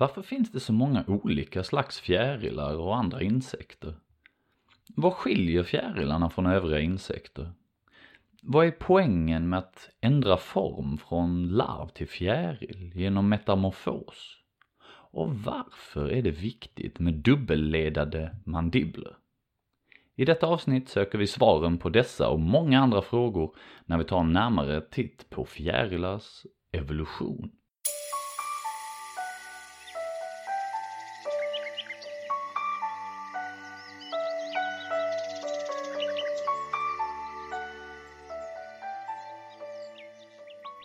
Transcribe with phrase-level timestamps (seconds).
[0.00, 3.94] Varför finns det så många olika slags fjärilar och andra insekter?
[4.96, 7.50] Vad skiljer fjärilarna från övriga insekter?
[8.42, 14.36] Vad är poängen med att ändra form från larv till fjäril genom metamorfos?
[15.12, 19.16] Och varför är det viktigt med dubbelledade mandibler?
[20.16, 23.56] I detta avsnitt söker vi svaren på dessa och många andra frågor
[23.86, 27.50] när vi tar en närmare titt på fjärilars evolution.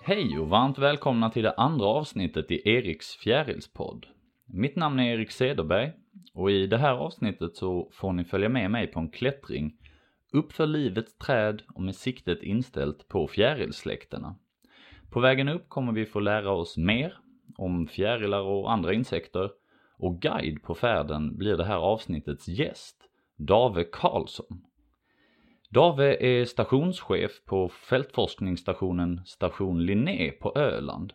[0.08, 4.06] Hej och varmt välkomna till det andra avsnittet i Eriks fjärilspodd.
[4.46, 5.92] Mitt namn är Erik Cederberg
[6.34, 9.78] och i det här avsnittet så får ni följa med mig på en klättring
[10.34, 14.36] uppför livets träd och med siktet inställt på fjärilsläkterna.
[15.10, 17.18] På vägen upp kommer vi få lära oss mer
[17.58, 19.50] om fjärilar och andra insekter
[19.98, 22.98] och guide på färden blir det här avsnittets gäst,
[23.38, 24.66] Dave Karlsson.
[25.70, 31.14] Dave är stationschef på fältforskningsstationen Station Linné på Öland.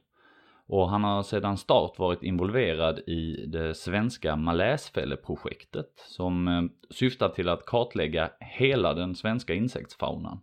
[0.67, 7.48] Och han har sedan start varit involverad i det svenska maläsfälleprojektet som eh, syftar till
[7.48, 10.41] att kartlägga hela den svenska insektsfaunan.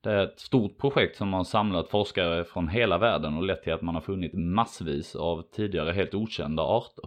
[0.00, 3.72] Det är ett stort projekt som har samlat forskare från hela världen och lett till
[3.72, 7.04] att man har funnit massvis av tidigare helt okända arter.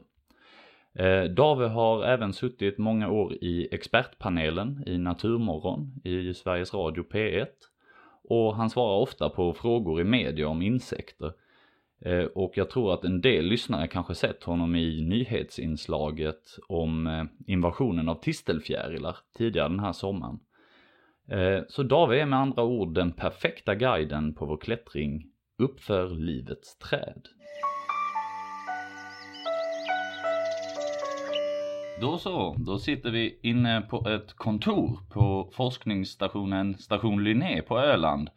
[1.00, 7.48] Eh, Dave har även suttit många år i expertpanelen i Naturmorgon i Sveriges Radio P1
[8.24, 11.34] och han svarar ofta på frågor i media om insekter.
[12.02, 17.24] Eh, och jag tror att en del lyssnare kanske sett honom i nyhetsinslaget om eh,
[17.48, 20.40] invasionen av tistelfjärilar tidigare den här sommaren.
[21.30, 25.26] Eh, så Dave är med andra ord den perfekta guiden på vår klättring
[25.58, 27.28] uppför livets träd.
[32.02, 38.30] Då så, då sitter vi inne på ett kontor på forskningsstationen Station Linné på Öland.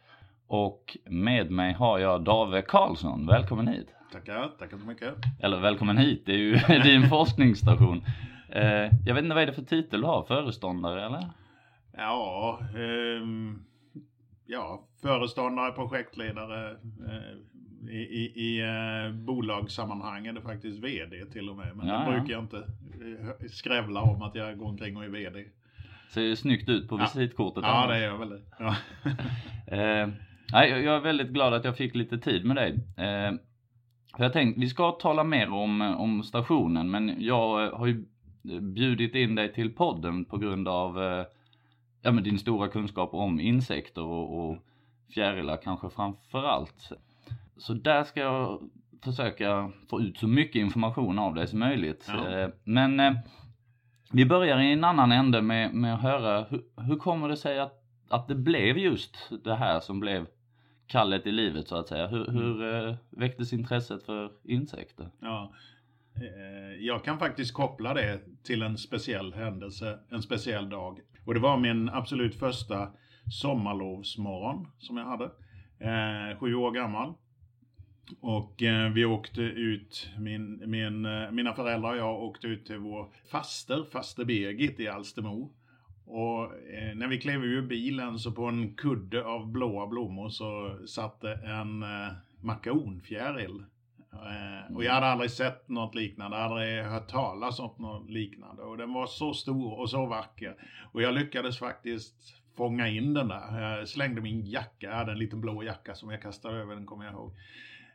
[0.47, 3.87] Och med mig har jag Dave Karlsson, välkommen hit.
[4.11, 5.13] Tackar, tackar så mycket.
[5.41, 8.03] Eller välkommen hit, det är ju din forskningsstation.
[8.49, 11.29] Eh, jag vet inte vad är det för titel du har, föreståndare eller?
[11.97, 13.63] Ja, um,
[14.45, 17.37] ja föreståndare, projektledare, eh,
[17.89, 21.77] i, i, i eh, bolagssammanhang är det faktiskt VD till och med.
[21.77, 25.09] Men ja, det brukar jag inte eh, skrävla om att jag går omkring och är
[25.09, 25.45] VD.
[26.09, 27.63] Ser snyggt ut på visitkortet.
[27.63, 28.41] Ja, ja det gör väl det.
[28.59, 28.75] Ja.
[29.77, 30.09] eh,
[30.51, 32.71] nej, jag är väldigt glad att jag fick lite tid med dig.
[32.97, 33.31] Eh,
[34.17, 38.05] för jag tänkte, vi ska tala mer om, om stationen, men jag har ju
[38.61, 41.25] bjudit in dig till podden på grund av eh,
[42.01, 44.57] ja, men din stora kunskap om insekter och, och
[45.13, 46.91] fjärilar kanske framför allt.
[47.61, 48.69] Så där ska jag
[49.03, 52.05] försöka få ut så mycket information av dig som möjligt.
[52.07, 52.29] Ja.
[52.29, 53.13] Eh, men eh,
[54.11, 57.59] vi börjar i en annan ände med, med att höra hur, hur kommer det sig
[57.59, 60.25] att, att det blev just det här som blev
[60.87, 62.07] kallet i livet så att säga.
[62.07, 62.89] Hur, hur mm.
[62.89, 65.09] eh, väcktes intresset för insekter?
[65.19, 65.53] Ja,
[66.79, 70.99] jag kan faktiskt koppla det till en speciell händelse, en speciell dag.
[71.25, 72.87] Och det var min absolut första
[73.31, 75.25] sommarlovsmorgon som jag hade.
[75.79, 77.13] Eh, sju år gammal.
[78.19, 82.77] Och eh, vi åkte ut, min, min, eh, mina föräldrar och jag åkte ut till
[82.77, 85.51] vår faster, faster Birgit i Alstermo.
[86.05, 90.77] Och eh, när vi klev ur bilen så på en kudde av blåa blommor så
[90.87, 93.63] satt det en eh, makaronfjäril.
[94.13, 98.61] Eh, och jag hade aldrig sett något liknande, aldrig hört talas om något liknande.
[98.61, 100.55] Och den var så stor och så vacker.
[100.91, 102.15] Och jag lyckades faktiskt
[102.57, 103.61] fånga in den där.
[103.61, 106.85] Jag slängde min jacka, jag hade en liten blå jacka som jag kastade över den
[106.85, 107.35] kommer jag ihåg.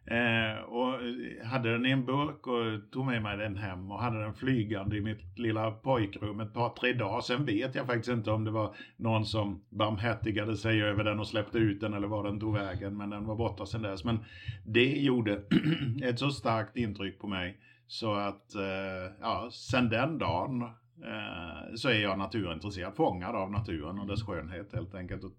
[0.06, 4.02] Eh, och eh, hade den i en burk och tog med mig den hem och
[4.02, 7.20] hade den flygande i mitt lilla pojkrum ett par, tre dagar.
[7.20, 11.26] Sen vet jag faktiskt inte om det var någon som barmhärtigade sig över den och
[11.26, 12.96] släppte ut den eller var den tog vägen.
[12.96, 14.04] Men den var borta sen dess.
[14.04, 14.18] Men
[14.64, 15.42] det gjorde
[16.02, 21.88] ett så starkt intryck på mig så att, eh, ja, sen den dagen eh, så
[21.88, 25.24] är jag naturintresserad, fångad av naturen och dess skönhet helt enkelt.
[25.24, 25.32] Och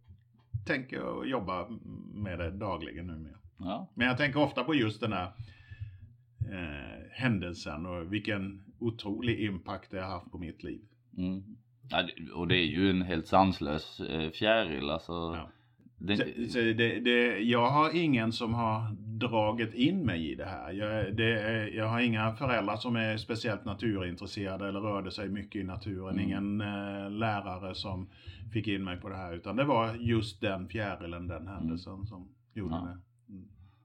[0.67, 1.67] tänker jobba
[2.13, 3.37] med det dagligen numera.
[3.57, 3.91] Ja.
[3.93, 5.31] Men jag tänker ofta på just den här
[6.51, 10.81] eh, händelsen och vilken otrolig impact det har haft på mitt liv.
[11.17, 11.43] Mm.
[11.89, 15.11] Ja, och det är ju en helt sanslös eh, fjäril alltså.
[15.11, 15.49] Ja.
[15.97, 16.17] Det...
[16.51, 20.71] Så det, det, jag har ingen som har dragit in mig i det här.
[20.71, 25.63] Jag, det, jag har inga föräldrar som är speciellt naturintresserade eller rörde sig mycket i
[25.63, 26.13] naturen.
[26.13, 26.25] Mm.
[26.25, 28.09] Ingen eh, lärare som
[28.53, 29.33] fick in mig på det här.
[29.33, 32.05] Utan det var just den fjärilen, den händelsen mm.
[32.05, 32.81] som gjorde ja.
[32.81, 32.97] det.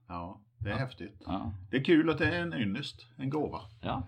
[0.07, 0.39] Ja.
[0.57, 1.21] Det är häftigt.
[1.25, 1.53] Ja.
[1.69, 3.61] Det är kul att det är en ynnest, en gåva.
[3.81, 4.03] Ja.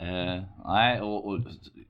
[0.00, 1.40] Eh, nej, och, och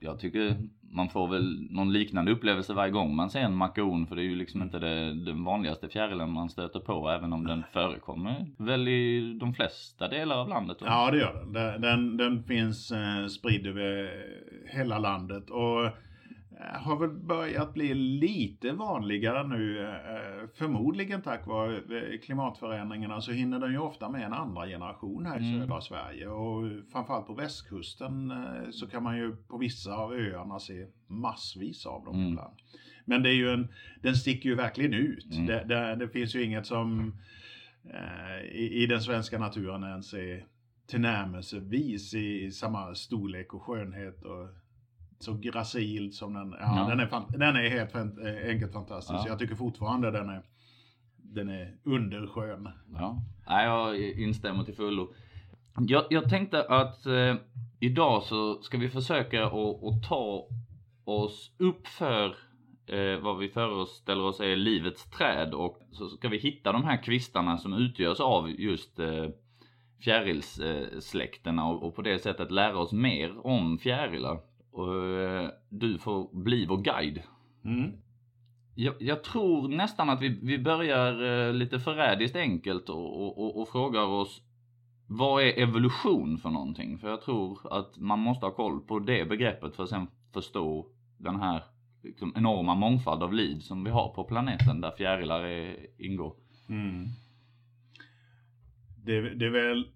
[0.00, 0.56] jag tycker
[0.94, 4.24] man får väl någon liknande upplevelse varje gång man ser en makaron för det är
[4.24, 8.88] ju liksom inte det, den vanligaste fjärilen man stöter på även om den förekommer väl
[8.88, 10.76] i de flesta delar av landet.
[10.80, 11.52] Ja, det gör den.
[11.52, 14.10] Den, den, den finns eh, spridd över
[14.66, 15.90] hela landet och
[16.60, 19.80] har väl börjat bli lite vanligare nu.
[19.82, 25.26] Eh, förmodligen tack vare eh, klimatförändringarna så hinner den ju ofta med en andra generation
[25.26, 25.60] här i Mm.
[25.60, 26.28] södra Sverige.
[26.28, 26.62] Och
[26.92, 32.04] framförallt på västkusten eh, så kan man ju på vissa av öarna se massvis av
[32.04, 32.28] dem Mm.
[32.28, 32.54] ibland.
[33.04, 33.68] Men det är ju en,
[34.02, 35.32] den sticker ju verkligen ut.
[35.34, 35.46] Mm.
[35.46, 37.14] Det, det, det finns ju inget som
[37.90, 40.44] eh, i, i den svenska naturen ens är
[40.86, 44.48] tillnärmelsevis i samma storlek och skönhet och
[45.24, 46.54] så gracil som den.
[46.60, 46.88] Ja, Ja.
[46.88, 49.20] Den, är fan, den är helt eh, enkelt fantastisk.
[49.24, 49.28] Ja.
[49.28, 50.42] Jag tycker fortfarande den är,
[51.16, 52.68] den är underskön.
[52.94, 55.14] Ja, Nej, jag instämmer till fullo.
[55.78, 57.34] Jag, jag tänkte att eh,
[57.80, 59.52] idag så ska vi försöka att
[59.84, 60.48] att ta
[61.04, 62.26] oss upp för
[62.86, 67.02] eh, vad vi föreställer oss är livets träd och så ska vi hitta de här
[67.02, 69.26] kvistarna som utgörs av just eh,
[70.00, 74.40] fjärilssläkterna och, och på det sättet lära oss mer om fjärilar.
[74.74, 77.22] Och, eh, du får bli vår guide.
[77.64, 77.92] Mm.
[78.74, 83.60] Jag, jag tror nästan att vi, vi börjar eh, lite förrädiskt enkelt och, och, och,
[83.62, 84.42] och frågar oss
[85.06, 86.98] vad är evolution för någonting?
[86.98, 90.86] För jag tror att man måste ha koll på det begreppet för att sen förstå
[91.18, 91.62] den här
[92.02, 96.34] liksom, enorma mångfald av liv som vi har på planeten där fjärilar är, ingår.
[96.68, 97.04] Mm.
[99.04, 99.88] Det, det är väl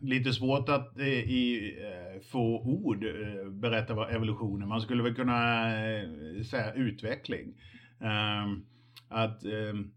[0.00, 4.66] lite svårt att eh, i eh, få ord eh, berätta vad evolution är.
[4.66, 7.54] Man skulle väl kunna eh, säga utveckling.
[8.00, 8.64] Ehm,
[9.08, 9.92] att ehm,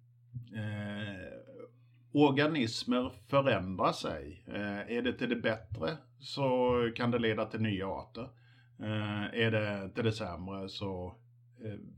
[0.56, 1.38] eh,
[2.12, 4.44] organismer förändrar sig.
[4.88, 8.30] Är det till det bättre så kan det leda till nya arter.
[9.34, 11.16] Är det till det sämre så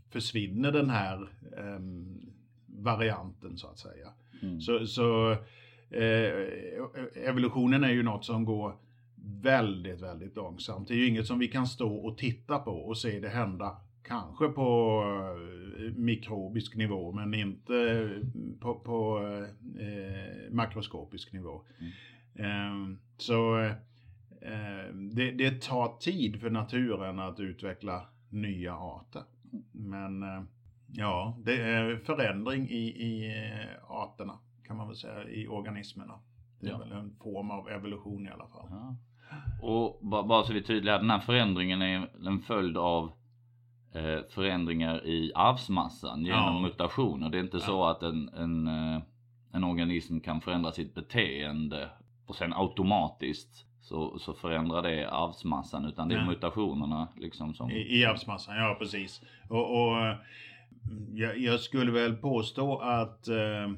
[0.09, 2.21] försvinner den här ehm,
[2.67, 4.07] varianten så att säga.
[4.41, 4.61] Mm.
[4.61, 5.37] Så, så
[7.15, 8.75] evolutionen är ju något som går
[9.41, 10.87] väldigt, väldigt långsamt.
[10.87, 13.77] Det är ju inget som vi kan stå och titta på och se det hända.
[14.03, 15.01] Kanske på
[15.77, 18.09] eh, mikrobisk nivå men inte
[18.59, 19.19] på, på
[19.79, 21.61] eh, makroskopisk nivå.
[22.35, 23.59] Eh, så
[24.41, 29.23] eh, det, det tar tid för naturen att utveckla nya arter.
[29.71, 30.43] Men eh,
[30.87, 34.39] ja, det är förändring i, i eh, arterna
[34.69, 36.13] kan man väl säga, i organismerna.
[36.59, 36.77] Det är Ja.
[36.77, 38.67] väl en form av evolution i alla fall.
[38.69, 38.95] Ja.
[39.61, 43.11] Och ba- bara så vi är tydliga, den här förändringen är en följd av
[43.93, 46.59] eh, förändringar i arvsmassan genom Ja.
[46.61, 47.29] mutationer.
[47.29, 49.01] Det är inte så att en, en, eh,
[49.51, 51.89] en organism kan förändra sitt beteende
[52.27, 56.27] och sen automatiskt så, så förändrar det arvsmassan utan det är Nej.
[56.27, 57.71] mutationerna liksom som...
[57.71, 59.21] I, i arvsmassan, ja precis.
[59.49, 60.15] Och, och eh,
[61.13, 63.71] jag, jag skulle väl påstå att eh,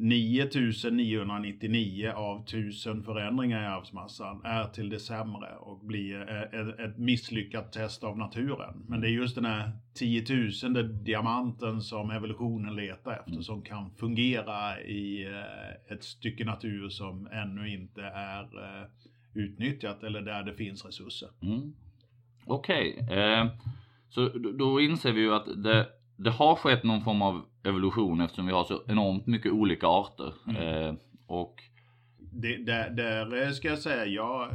[0.00, 7.72] 9999 av 1000 förändringar i arvsmassan är till det sämre och blir eh, ett, misslyckat
[7.72, 8.84] test av naturen.
[8.88, 10.24] Men det är just den här 10
[10.64, 13.42] 000 diamanten som evolutionen letar efter Mm.
[13.42, 18.86] som kan fungera i eh, ett stycke natur som ännu inte är eh,
[19.34, 21.28] utnyttjat eller där det finns resurser.
[21.42, 21.72] Mm.
[22.46, 23.46] Okej, eh,
[24.08, 25.86] så då- då inser vi ju att det,
[26.16, 30.34] det har skett någon form av evolution eftersom vi har så enormt mycket olika arter.
[30.48, 30.56] Mm.
[30.62, 30.94] Eh,
[31.26, 31.62] och
[32.18, 34.50] Det, där, där eh, ska jag säga, jag,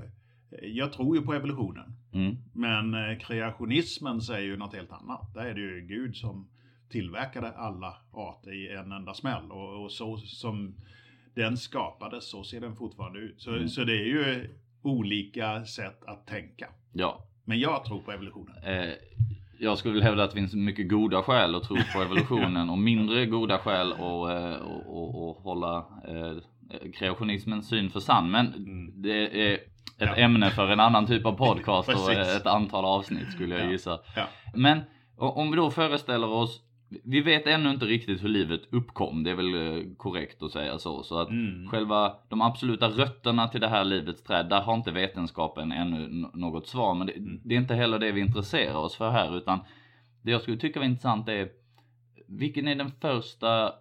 [0.62, 1.93] jag tror ju på evolutionen.
[2.13, 5.33] mm, Men eh, kreationismen säger ju något helt annat.
[5.33, 6.50] Där är det ju Gud som
[6.89, 9.51] tillverkade alla arter i en enda smäll.
[9.51, 10.75] Och, och så som
[11.36, 13.41] den skapades, så ser den fortfarande ut.
[13.41, 13.67] Så, Mm.
[13.69, 14.50] så det är ju
[14.81, 16.67] olika sätt att tänka.
[16.91, 18.55] ja, Men jag tror på evolutionen.
[18.63, 18.93] eh,
[19.60, 22.77] jag skulle vilja hävda att det finns mycket goda skäl att tro på evolutionen och
[22.77, 24.29] mindre goda skäl att och,
[24.86, 28.31] och, och hålla eh, kreationismens syn för sann.
[28.31, 29.01] Men Mm.
[29.01, 29.62] det är ett
[29.98, 30.15] Ja.
[30.15, 33.72] ämne för en annan typ av podcast och ett antal avsnitt skulle jag Ja.
[33.72, 34.00] gissa.
[34.15, 34.24] Ja.
[34.55, 34.79] Men
[35.17, 36.62] om vi då föreställer oss,
[37.03, 40.77] vi vet ännu inte riktigt hur livet uppkom, det är väl eh, korrekt att säga
[40.79, 41.03] så.
[41.03, 41.67] Så att Mm.
[41.69, 46.67] själva de absoluta rötterna till det här livets träd, där har inte vetenskapen ännu något
[46.67, 46.93] svar.
[46.95, 47.39] Men det, Mm.
[47.43, 49.59] det är inte heller det vi intresserar oss för här, utan
[50.21, 51.50] det jag skulle tycka var intressant är
[52.27, 53.71] vilken är den första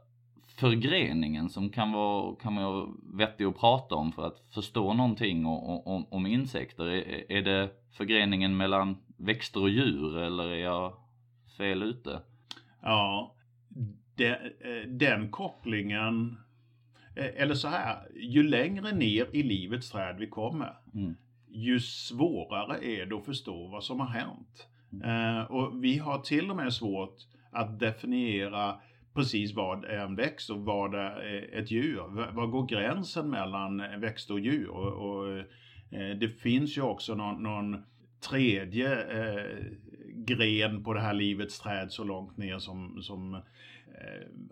[0.57, 5.65] förgreningen som kan vara, kan vara vettig att prata om för att förstå någonting o-
[5.75, 6.87] o- om, om insekter?
[6.87, 10.93] Är, är det förgreningen mellan växter och djur eller är jag
[11.59, 12.21] fel ute?
[12.83, 13.35] Ja,
[14.17, 16.37] de, eh, den kopplingen.
[17.17, 21.15] eh, eller så här, ju längre ner i livets träd vi kommer, Mm.
[21.49, 24.69] ju svårare är det att förstå vad som har hänt.
[25.05, 27.17] Eh, och vi har till och med svårt
[27.53, 28.75] att definiera
[29.15, 32.17] precis vad är en växt och vad är ett djur.
[32.17, 34.69] V- Var går gränsen mellan växt och djur?
[34.69, 35.45] Och, och
[36.21, 37.83] det finns ju också någon, någon
[38.31, 39.65] tredje eh,
[40.27, 43.41] gren på det här livets träd så långt ner som, som eh,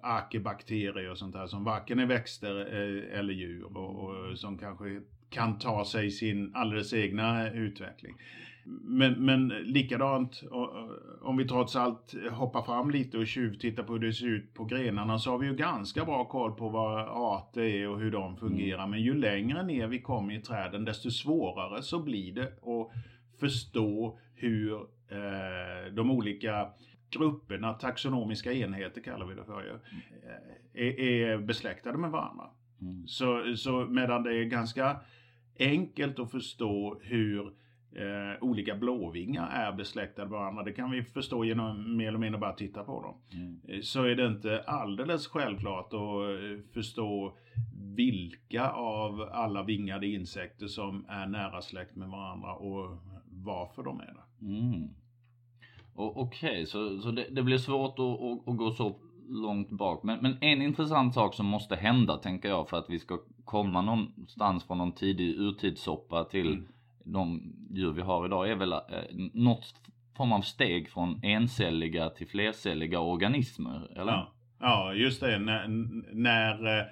[0.02, 5.00] arkebakterier och sånt där som varken är växter eh, eller djur och, och som kanske
[5.30, 8.14] kan ta sig sin alldeles egna utveckling.
[8.64, 10.42] Men, men likadant,
[11.20, 14.64] om vi trots allt hoppar fram lite och tjuvtittar på hur det ser ut på
[14.64, 18.36] grenarna så har vi ju ganska bra koll på vad arter är och hur de
[18.36, 18.86] fungerar.
[18.86, 22.92] Men ju längre ner vi kommer i träden desto svårare så blir det att
[23.40, 24.86] förstå hur
[25.92, 26.68] de olika
[27.10, 32.44] grupperna, taxonomiska enheter kallar vi det för ju, eh, är, är besläktade med varandra.
[32.80, 33.06] Mm.
[33.06, 35.00] Så, så medan det är ganska
[35.58, 37.46] enkelt att förstå hur
[37.92, 42.40] eh, olika blåvingar är besläktade med varandra, det kan vi förstå genom mer eller mindre
[42.40, 43.40] bara titta på dem.
[43.40, 43.60] Mm.
[43.68, 47.36] Eh, Så är det inte alldeles självklart att eh, förstå
[47.96, 52.98] vilka av alla vingade insekter som är nära släkt med varandra och
[53.30, 54.46] varför de är det.
[54.46, 54.88] Mm.
[55.94, 58.96] Okej, så, så det, det blir svårt att, att, gå så
[59.28, 60.02] långt bak.
[60.02, 63.82] Men, men en intressant sak som måste hända, tänker jag, för att vi ska komma
[63.82, 66.66] någonstans från någon tidig urtidssoppa till Mm.
[67.04, 68.78] de djur vi har idag, är väl eh,
[69.32, 69.74] något
[70.16, 74.12] form av steg från encelliga till flercelliga organismer, eller?
[74.12, 75.38] Ja, ja just det.
[75.38, 75.68] När,
[76.14, 76.90] när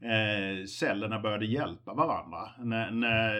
[0.00, 2.50] eh, cellerna började hjälpa varandra.
[2.58, 3.34] När, när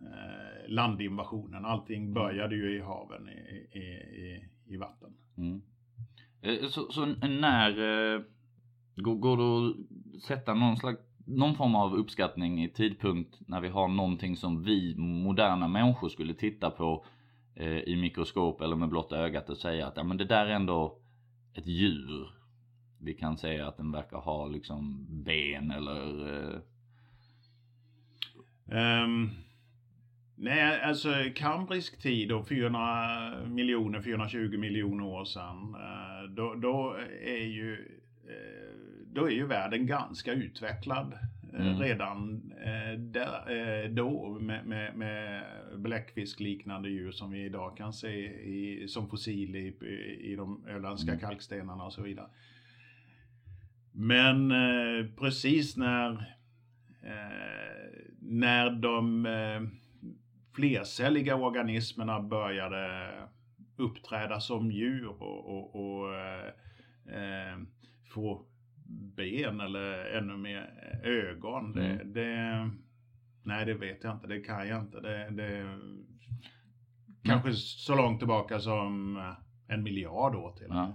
[0.00, 1.64] eh, landinvasionen.
[1.64, 3.82] Allting började ju i haven, i, i,
[4.24, 5.14] i, i vatten.
[5.36, 5.62] Mm.
[6.42, 7.70] Eh, Så, så när
[8.14, 8.22] eh,
[8.96, 9.76] går, går det
[10.16, 11.00] att sätta någon slags
[11.30, 16.34] någon form av uppskattning i tidpunkt när vi har någonting som vi moderna människor skulle
[16.34, 17.04] titta på
[17.54, 20.50] eh, i mikroskop eller med blotta ögat och säga att ja, men det där är
[20.50, 20.98] ändå
[21.54, 22.30] ett djur.
[23.00, 26.60] Vi kan säga att den verkar ha liksom ben eller eh,
[29.04, 29.30] um...
[30.36, 35.74] nej, alltså kambrisk tid och 400 miljoner, 420 miljoner år sedan.
[35.74, 41.12] Eh, då, då är ju eh, då är ju världen ganska utvecklad
[41.54, 41.78] eh, Mm.
[41.78, 43.50] redan eh, där,
[43.84, 45.44] eh, då med, med, med
[45.76, 49.74] bläckfiskliknande djur som vi idag kan se i, som fossil i,
[50.20, 51.20] i de öländska Mm.
[51.20, 52.26] kalkstenarna och så vidare.
[53.92, 54.52] Men
[55.18, 56.34] precis när
[58.20, 59.26] när de
[60.54, 63.12] flercelliga organismerna började
[63.76, 66.14] uppträda som djur och, och, och
[67.14, 67.58] eh,
[68.14, 68.44] få
[69.16, 70.70] ben eller ännu mer
[71.04, 71.72] ögon.
[71.72, 72.12] Det, Mm.
[72.12, 72.70] det,
[73.42, 74.26] nej, det vet jag inte.
[74.26, 75.00] Det kan jag inte.
[75.00, 75.78] Det, det,
[77.22, 80.66] kanske så långt tillbaka som eh, en miljard år till.
[80.70, 80.92] Ja.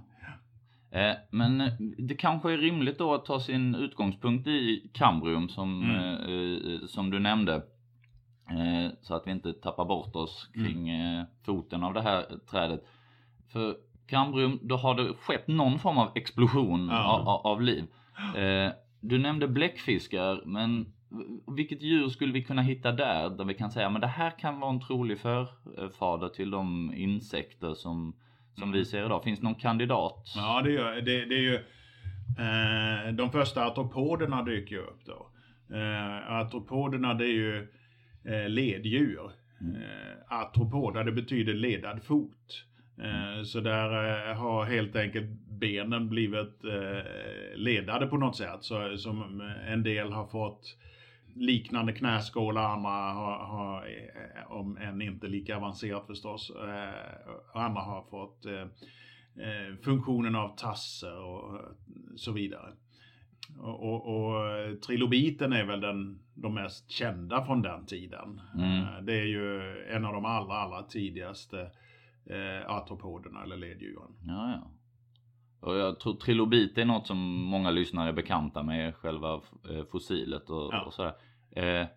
[0.99, 5.83] Eh, Men eh, det kanske är rimligt då att ta sin utgångspunkt i kambrium som,
[5.83, 5.99] Mm.
[5.99, 7.55] eh, som du nämnde.
[8.49, 10.65] Eh, Så att vi inte tappar bort oss Mm.
[10.67, 12.83] kring eh, foten av det här trädet.
[13.51, 13.75] För
[14.07, 17.03] kambrium, då har det skett någon form av explosion Ja.
[17.25, 17.83] av, av, liv.
[18.37, 20.93] Eh, Du nämnde bläckfiskar, men
[21.55, 23.29] vilket djur skulle vi kunna hitta där?
[23.29, 27.73] Där vi kan säga, men det här kan vara en trolig förfader till de insekter
[27.73, 28.15] som,
[28.59, 29.23] som vi ser idag.
[29.23, 30.23] Finns det någon kandidat?
[30.35, 31.55] Ja, det, gör, det, det är ju...
[32.39, 35.27] Eh, de första artropoderna dyker ju upp då.
[35.75, 37.67] Eh, artropoderna det är ju
[38.25, 39.31] eh, leddjur.
[39.61, 42.65] Eh, artropoda det betyder ledad fot.
[42.97, 47.03] Eh, så där eh, har helt enkelt benen blivit eh,
[47.55, 48.57] ledade på något sätt.
[48.63, 50.77] Så, som en del har fått
[51.35, 53.87] liknande knäskålar, andra har, har
[54.47, 56.49] om än inte lika avancerat förstås,
[57.53, 58.45] och andra har fått
[59.83, 61.59] funktionen av tasser och
[62.15, 62.71] så vidare.
[63.59, 68.41] och, och, och trilobiten är väl den, de mest kända från den tiden.
[68.55, 69.05] Mm.
[69.05, 71.69] Det är ju en av de allra, allra tidigaste
[72.29, 74.11] eh, artropoderna eller leddjuren.
[74.27, 74.71] Ja, ja.
[75.67, 79.33] Och jag tror trilobit är något som många lyssnare är bekanta med, själva
[79.69, 80.81] eh, fossilet och, Ja.
[80.85, 81.13] och sådär.
[81.51, 81.87] Eh,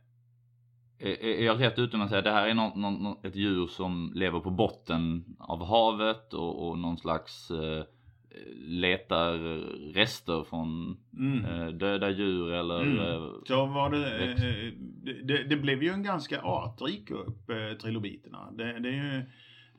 [0.99, 4.13] är, jag rätt ute med att säga det här är något, något, ett djur som
[4.15, 7.85] lever på botten av havet och, och någon slags eh,
[8.59, 9.39] letar
[9.93, 11.45] rester från Mm.
[11.45, 12.99] eh, döda djur eller Mm.
[12.99, 14.35] eh, Så var det,
[15.25, 18.51] det, det, blev ju en ganska artrik eh, trilobiterna.
[18.53, 19.23] Det, det är ju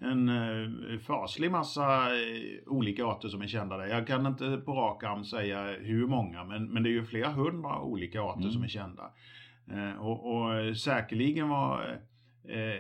[0.02, 3.88] en eh, faslig massa eh, olika arter som är kända där.
[3.88, 7.30] Jag kan inte på rak arm säga hur många, men, men det är ju flera
[7.30, 8.52] hundra olika arter Mm.
[8.52, 9.12] som är kända.
[9.72, 12.00] Eh, och, och säkerligen var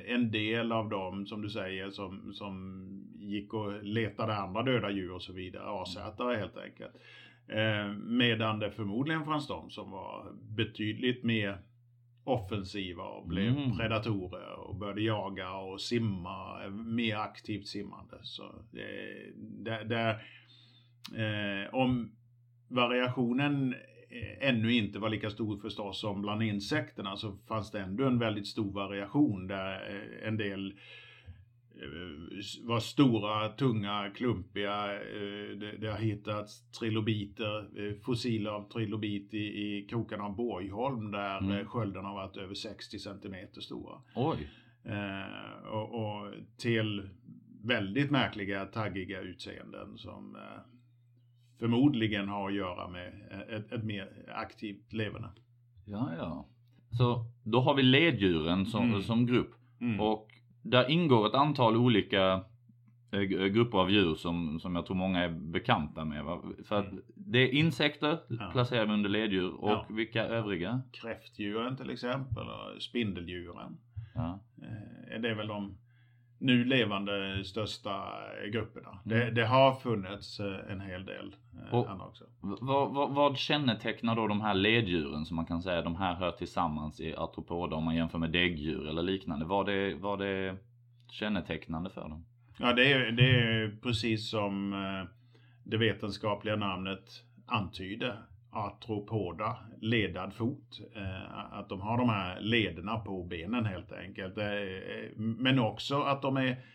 [0.07, 2.85] en del av dem, som du säger, som, som
[3.19, 6.95] gick och letade andra döda djur och så vidare, asätare helt enkelt.
[8.05, 11.57] Medan det förmodligen fanns de som var betydligt mer
[12.29, 13.77] offensiva och blev Mm.
[13.77, 18.17] predatorer och började jaga och simma, eh, mer aktivt simmande.
[18.21, 18.85] Så det,
[19.37, 20.09] där, där,
[21.15, 22.11] eh, om
[22.67, 23.73] variationen
[24.09, 28.19] eh, ännu inte var lika stor förstås som bland insekterna så fanns det ändå en
[28.19, 30.75] väldigt stor variation där eh, en del eh,
[32.63, 34.93] var stora, tunga, klumpiga.
[34.93, 41.11] eh, Det, det har hittats trilobiter, eh, fossiler av trilobit i, i krokarna av Borgholm
[41.11, 41.65] där mm.
[41.65, 44.01] sköldarna har varit över 60 centimeter stora.
[44.15, 44.49] oj.
[44.83, 47.09] Eh, och, och till
[47.63, 50.41] väldigt märkliga, taggiga utseenden som eh,
[51.59, 53.13] förmodligen har att göra med
[53.49, 55.29] ett, ett mer aktivt leverne.
[55.85, 56.45] Ja, ja.
[56.91, 59.01] Så då har vi leddjuren som, Mm.
[59.03, 59.51] som grupp.
[59.81, 59.99] Mm.
[59.99, 60.28] Och
[60.61, 62.41] där ingår ett antal olika
[63.11, 66.23] eh, g- grupper av djur som, som jag tror många är bekanta med.
[66.23, 66.41] Va?
[66.65, 67.01] För Mm.
[67.15, 68.49] det är insekter, Ja.
[68.51, 69.53] placerar vi under leddjur.
[69.53, 69.85] Och Ja.
[69.89, 70.81] vilka övriga?
[70.91, 73.77] Kräftdjuren till exempel, och spindeldjuren.
[74.15, 74.39] Ja.
[74.61, 75.77] Eh, Det är väl de
[76.39, 77.91] nu levande största
[78.43, 78.99] eh, grupperna.
[79.03, 79.35] Det, Mm.
[79.35, 81.35] det har funnits eh, en hel del
[81.67, 82.23] eh, Och- andra också.
[82.23, 86.15] V- Vad, vad, vad kännetecknar då de här leddjuren som man kan säga de här
[86.15, 89.45] hör tillsammans i artropoder om man jämför med däggdjur eller liknande?
[89.45, 90.57] Vad är, vad är
[91.11, 92.25] kännetecknande för dem?
[92.57, 95.09] Ja, det är, det är precis som eh,
[95.63, 98.21] det vetenskapliga namnet antyder.
[98.51, 100.79] Artropoda, ledad fot.
[100.95, 104.37] Eh, att de har de här lederna på benen helt enkelt.
[104.37, 106.65] Eh, eh, men också att de är,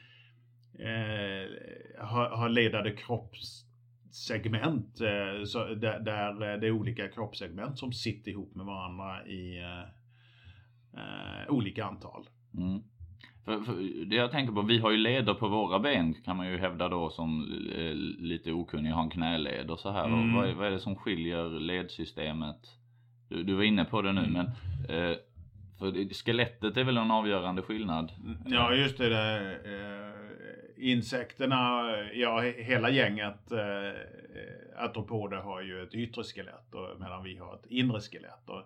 [2.00, 4.98] har, ledade kroppssegment.
[4.98, 9.62] där, det är olika kroppssegment som sitter ihop med varandra i
[11.48, 12.28] olika antal.
[12.54, 12.82] Mm.
[13.44, 16.48] För, för det jag tänker på, vi har ju leder på våra ben kan man
[16.50, 17.42] ju hävda då som
[17.76, 20.04] eh, lite okunnig, har en knäled och så här.
[20.04, 20.36] Mm.
[20.36, 22.56] Och vad, är, vad är det som skiljer ledsystemet?
[23.28, 24.32] Du, du var inne på det nu Mm.
[24.32, 24.46] men
[25.10, 25.16] eh,
[25.78, 28.12] för skelettet är väl en avgörande skillnad?
[28.46, 29.08] Ja, just det.
[29.08, 30.14] Där, eh,
[30.92, 31.56] insekterna,
[32.14, 37.54] ja he- hela gänget eh, artropoder har ju ett yttre skelett och, medan vi har
[37.54, 38.48] ett inre skelett.
[38.48, 38.62] Och,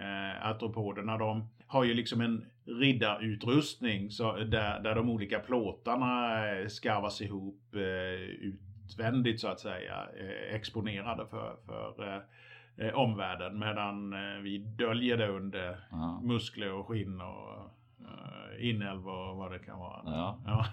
[0.00, 6.66] eh, artropoderna de har ju liksom en riddarutrustning så där, där de olika plåtarna eh,
[6.66, 8.50] skarvas ihop eh,
[8.88, 15.16] utvändigt så att säga, eh, exponerade för, för eh, eh, omvärlden medan eh, vi döljer
[15.16, 16.20] det under Ja.
[16.24, 20.02] muskler och skinn och uh, inälv och vad det kan vara.
[20.04, 20.38] Ja.
[20.46, 20.66] Ja.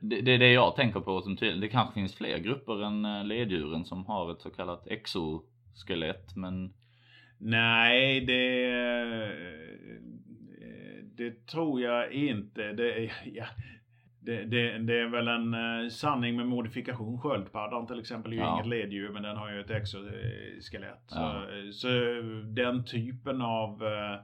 [0.00, 1.60] Det, det är det jag tänker på som tydligt.
[1.60, 6.74] Det kanske finns fler grupper än leddjuren som har ett så kallat exoskelett men
[7.44, 9.28] Nej, det, eh,
[11.16, 12.72] det tror jag inte.
[12.72, 13.44] Det, ja,
[14.20, 17.20] det, det, det är väl en eh, sanning med modifikation.
[17.20, 18.54] Sköldpaddan till exempel är ju Ja.
[18.54, 21.04] inget leddjur men den har ju ett exoskelett.
[21.10, 21.44] Ja.
[21.72, 21.88] Så, så
[22.44, 24.20] den typen av eh,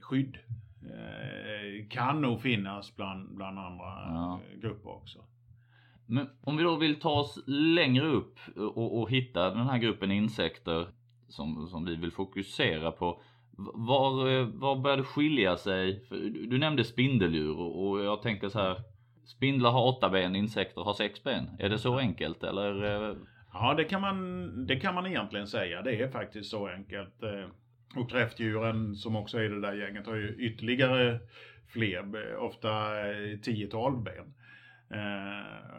[0.00, 0.38] skydd
[1.90, 4.40] kan nog finnas bland, bland andra Ja.
[4.60, 5.18] grupper också.
[6.06, 10.10] Men om vi då vill ta oss längre upp och, och hitta den här gruppen
[10.10, 10.86] insekter
[11.30, 13.20] som, som vi vill fokusera på.
[13.74, 16.00] Var, eh, var börjar det skilja sig?
[16.00, 18.76] För du, du nämnde spindeldjur och, jag tänker så här.
[19.24, 21.48] Spindlar har åtta ben, insekter har sex ben.
[21.58, 22.84] Är det så enkelt eller?
[22.84, 23.16] Eh?
[23.52, 25.82] Ja, det kan, man, det kan man egentligen säga.
[25.82, 27.22] Det är faktiskt så enkelt.
[27.22, 27.46] Eh,
[28.00, 31.18] och kräftdjuren som också är i det där gänget har ju ytterligare
[31.68, 34.34] fler, ofta eh, tiotal ben.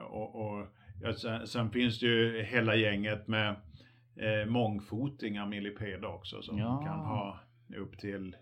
[0.10, 0.68] Och, och
[1.02, 3.56] ja, sen, sen finns det ju hela gänget med
[4.22, 6.82] eh, mångfotingar millipeder också som Ja.
[6.86, 7.40] kan ha
[7.78, 8.36] upp till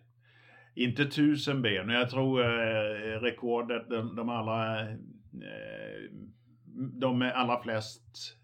[0.76, 4.96] inte tusen ben, men jag tror eh, rekordet, de, de allra eh,
[7.00, 8.36] de med allra flest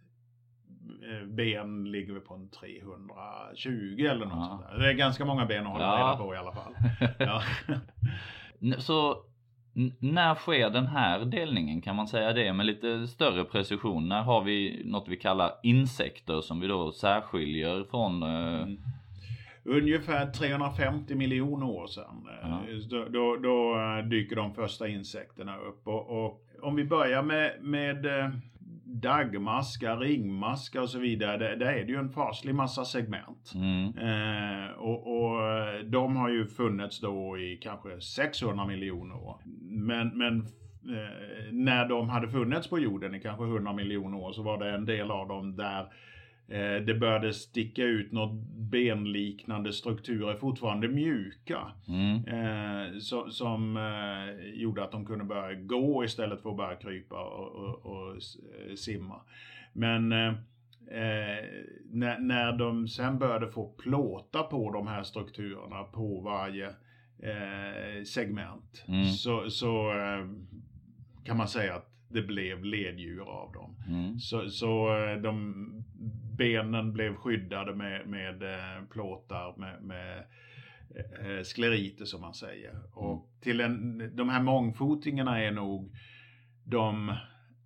[1.11, 4.47] eh, ben ligger på en 320 eller något Ja.
[4.49, 4.77] sånt där.
[4.79, 5.97] Det är ganska många ben att hålla Ja.
[6.07, 6.73] reda på i alla fall.
[7.19, 7.41] Ja.
[8.77, 9.15] Så
[9.75, 11.81] n- när sker den här delningen?
[11.81, 14.07] Kan man säga det med lite större precision?
[14.09, 18.23] När har vi något vi kallar insekter som vi då särskiljer från?
[18.23, 18.77] eh, Mm.
[19.67, 22.27] Ungefär 350 miljoner år sedan.
[22.43, 22.61] eh, Ja.
[22.89, 25.87] Då, då, då eh, dyker de första insekterna upp.
[25.87, 28.05] Och, och om vi börjar med, med
[29.01, 31.37] daggmaskar, ringmaskar och så vidare.
[31.37, 33.51] Där, där är det ju en faslig massa segment.
[33.55, 35.39] Mm, Eh, och, och
[35.85, 39.41] de har ju funnits då i kanske 600 miljoner år.
[39.69, 40.37] Men, men
[40.97, 44.71] eh, när de hade funnits på jorden i kanske 100 miljoner år så var det
[44.71, 45.87] en del av dem där
[46.47, 51.71] eh, det började sticka ut något benliknande strukturer, fortfarande mjuka.
[51.87, 56.75] mm, Eh, så, som eh, gjorde att de kunde börja gå istället för att börja
[56.75, 59.21] krypa och, och, och eh, simma.
[59.73, 60.27] Men eh,
[60.87, 61.45] eh,
[61.91, 66.69] när, när de sen började få plåta på de här strukturerna på varje
[68.05, 69.05] segment Mm.
[69.05, 69.91] så, så
[71.25, 73.75] kan man säga att det blev leddjur av dem.
[73.87, 75.53] mm, Så, så eh, de
[76.37, 80.17] benen blev skyddade med, med eh, plåtar med, med
[80.95, 82.73] eh, skleriter som man säger.
[82.93, 85.95] Och till en, de här mångfotingarna är nog
[86.63, 87.13] de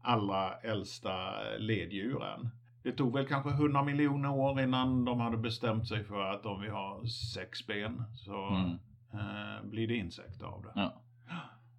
[0.02, 2.50] allra äldsta leddjuren.
[2.84, 6.62] Det tog väl kanske 100 miljoner år innan de hade bestämt sig för att om
[6.62, 8.70] vi har sex ben så mm.
[9.14, 10.72] eh, blir det insekter av det.
[10.76, 11.02] Ja.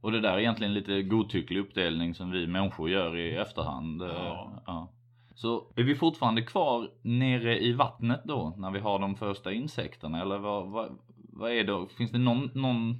[0.00, 4.02] Och det där är egentligen lite godtycklig uppdelning som vi människor gör i efterhand.
[4.02, 4.62] Ja.
[4.66, 4.88] Ja.
[5.34, 10.22] Så är vi fortfarande kvar nere i vattnet då när vi har de första insekterna
[10.22, 11.86] eller vad, vad, vad är det?
[11.96, 12.96] Finns det någon, någon,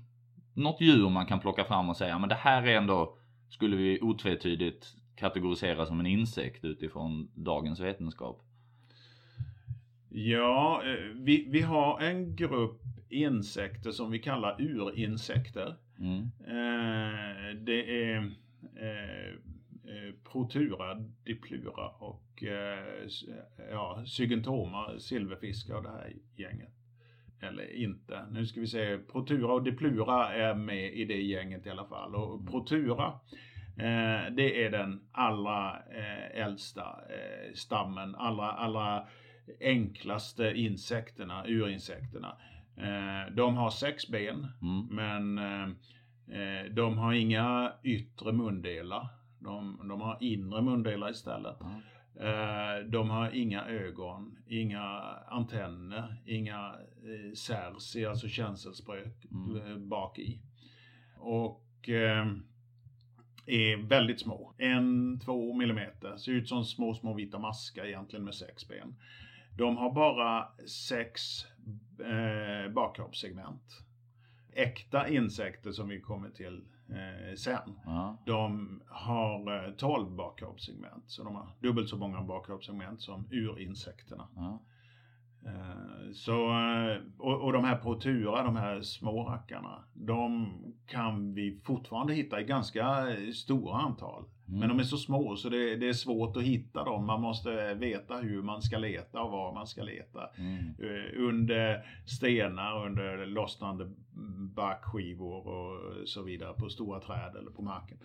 [0.55, 3.17] något djur man kan plocka fram och säga men det här är ändå
[3.49, 8.43] skulle vi otvetydigt kategorisera som en insekt utifrån dagens vetenskap?
[10.09, 15.77] Ja, eh, vi, vi har en grupp insekter som vi kallar urinsekter.
[16.01, 16.31] Mm.
[16.47, 18.17] Eh, det är
[18.77, 23.25] eh, eh, Protura, Diplura och eh, s-
[23.71, 26.73] ja, Sygentoma, silverfiskar och det här gänget.
[27.43, 28.27] Eller inte.
[28.31, 28.99] Nu ska vi se.
[28.99, 32.15] Protura och Diplura är med i det gänget i alla fall.
[32.15, 33.07] Och Protura
[33.77, 38.15] eh, det är den allra eh, äldsta eh, stammen.
[38.15, 39.07] Allra, allra
[39.61, 42.37] enklaste insekterna, urinsekterna.
[42.83, 44.47] Eh, de har sex ben.
[44.63, 44.87] Mm.
[44.91, 45.69] Men eh,
[46.41, 49.09] eh, de har inga yttre mundelar.
[49.39, 51.57] De, de har inre mundelar istället.
[52.21, 56.75] Eh, de har inga ögon, inga antenner, inga
[57.35, 59.89] cerci, alltså känselspråk Mm.
[59.89, 60.41] bak i.
[61.17, 61.89] Och
[63.47, 64.55] är väldigt små.
[64.59, 66.17] En, två millimeter.
[66.17, 68.95] Ser ut som små, små vita maskar egentligen med sex ben.
[69.59, 70.49] De har bara
[70.89, 71.23] sex
[72.01, 73.63] eh, bakkroppssegment.
[74.53, 77.79] Äkta insekter som vi kommer till eh, sen.
[77.85, 78.23] Ja.
[78.27, 81.05] De har eh, 12 bakkroppssegment.
[81.07, 84.29] Så de har dubbelt så många bakkroppssegment som urinsekterna.
[84.37, 84.63] Ja.
[85.47, 90.49] Eh, Så, eh, och, och de här protura, de här små rackarna, de
[90.87, 94.25] kan vi fortfarande hitta i ganska eh, stora antal.
[94.51, 94.61] Mm.
[94.61, 97.07] Men de är så små så det, det är svårt att hitta dem.
[97.07, 100.31] Man måste veta hur man ska leta och var man ska leta.
[100.39, 100.59] Mm.
[100.59, 103.91] Eh, Under stenar, under lossnande
[104.55, 107.99] barkskivor och så vidare på stora träd eller på marken.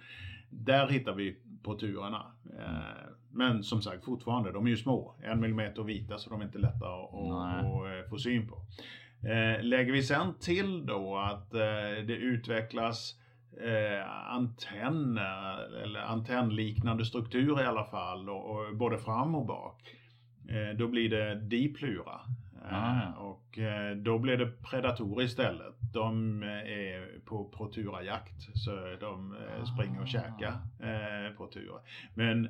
[0.49, 2.25] Där hittar vi proturerna.
[2.59, 5.15] Eh, Men som sagt fortfarande, de är ju små.
[5.23, 8.57] En millimeter vita så de är inte lätta att, att, eh, få syn på.
[9.61, 11.51] Lägger vi sen till då att
[12.07, 13.19] det utvecklas
[13.63, 19.81] eh, antenner eller antennliknande strukturer i alla fall och, och både fram och bak.
[20.49, 22.19] Eh, då blir det diplura.
[22.69, 23.11] Eh, Ah.
[23.17, 25.75] och eh, då blir det predatorer istället.
[25.93, 29.35] De eh, är på proturajakt så de
[29.75, 30.07] springer och Ah.
[30.07, 31.79] käkar eh, proturer.
[32.13, 32.49] Men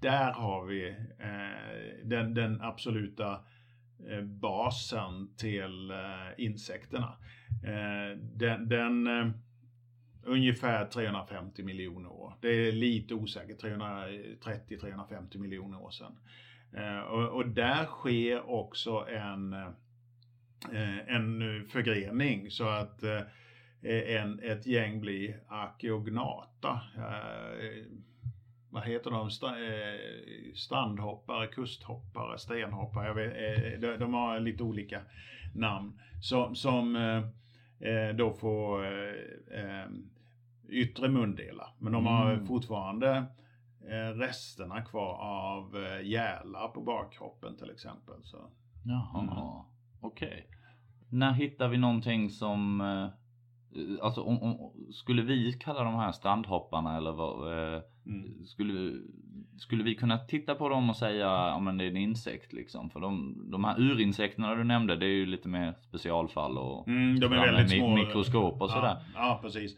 [0.00, 0.96] där har vi
[2.04, 3.40] den, den absoluta
[4.22, 5.92] basen till
[6.36, 7.14] insekterna.
[8.34, 9.08] Den, den
[10.24, 12.34] ungefär 350 miljoner år.
[12.40, 16.18] Det är lite osäkert, 330-350 miljoner år sedan.
[16.76, 23.02] Eh, och, och där sker också en, eh, en eh, förgrening så att
[23.82, 26.80] en, ett gäng blir arkeognata.
[28.70, 29.30] Vad heter de?
[30.54, 33.06] Strandhoppare, kusthoppare, stenhoppare.
[33.06, 35.00] Jag vet, de, de har lite olika
[35.54, 36.00] namn.
[36.20, 36.96] Som, som
[38.16, 39.86] då får eh, eh,
[40.68, 41.74] yttre mundelar.
[41.78, 42.46] Men de har Mm.
[42.46, 43.24] fortfarande
[43.88, 48.14] eh, resterna kvar av eh, gälar på bakkroppen till exempel.
[48.22, 48.38] Så.
[48.84, 49.64] Jaha, Mm.
[50.00, 50.46] okej.
[51.08, 53.08] När hittar vi någonting som, eh,
[54.02, 54.58] alltså om, om,
[54.92, 58.44] skulle vi kalla de här strandhopparna eller vad, eh, Mm.
[58.44, 58.92] skulle,
[59.58, 62.90] skulle vi kunna titta på dem och säga, ja men det är en insekt liksom?
[62.90, 67.20] För de, de här urinsekterna du nämnde, det är ju lite mer specialfall och Mm,
[67.20, 67.94] de är väldigt mi- små.
[67.94, 68.96] mikroskop och sådär.
[69.14, 69.76] Ja, precis.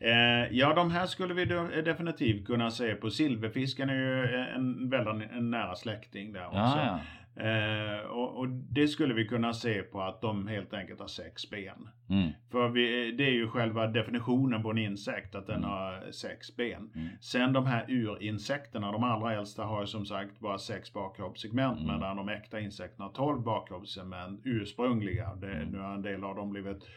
[0.00, 3.10] Eh, ja, de här skulle vi då definitivt kunna se på.
[3.10, 6.58] Silverfisken är ju en väldigt en nära släkting där också.
[6.58, 6.98] Ja, ja.
[7.40, 11.50] Eh, och, och det skulle vi kunna se på att de helt enkelt har sex
[11.50, 11.88] ben.
[12.08, 12.30] Mm.
[12.50, 15.70] För vi, det är ju själva definitionen på en insekt, att den Mm.
[15.70, 16.90] har sex ben.
[16.94, 17.08] Mm.
[17.20, 21.94] Sen de här urinsekterna, de allra äldsta har ju som sagt bara sex bakkroppssegment Mm.
[21.94, 25.34] medan de äkta insekterna har 12 bakkroppssegment ursprungliga.
[25.34, 25.68] Det, Mm.
[25.68, 26.88] Nu har en del av dem blivit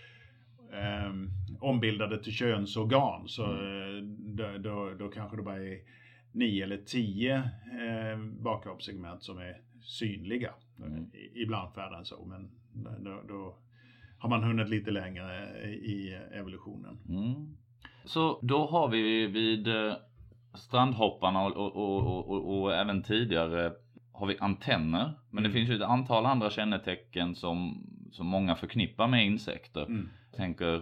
[0.73, 5.79] ehm, ombildade till könsorgan så eh, då, då, då kanske det bara är
[6.31, 10.53] 9 eller 10 eh, bakkroppssegment som är synliga.
[10.79, 11.11] Mm.
[11.13, 12.49] I, ibland färre än så men
[13.03, 13.55] då, då
[14.19, 16.97] har man hunnit lite längre i evolutionen.
[17.09, 17.57] Mm.
[18.05, 19.93] Så då har vi vid eh,
[20.53, 23.73] strandhopparna och, och, och, och, och även tidigare
[24.11, 25.13] har vi antenner.
[25.29, 25.51] Men det Mm.
[25.51, 29.85] finns ju ett antal andra kännetecken som, som många förknippar med insekter.
[29.85, 30.09] Mm.
[30.35, 30.81] Tänker eh,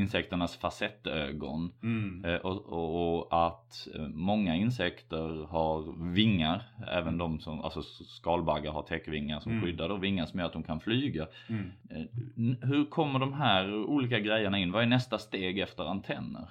[0.00, 1.72] insekternas facettögon.
[1.82, 2.24] Mm.
[2.24, 6.62] Eh, Och, och, och att eh, många insekter har vingar.
[6.92, 9.64] Även de som, alltså skalbaggar har täckvingar som Mm.
[9.64, 11.26] skyddar då vingar som gör att de kan flyga.
[11.48, 12.56] Mm.
[12.62, 14.72] Hur kommer de här olika grejerna in?
[14.72, 16.48] Vad är nästa steg efter antenner?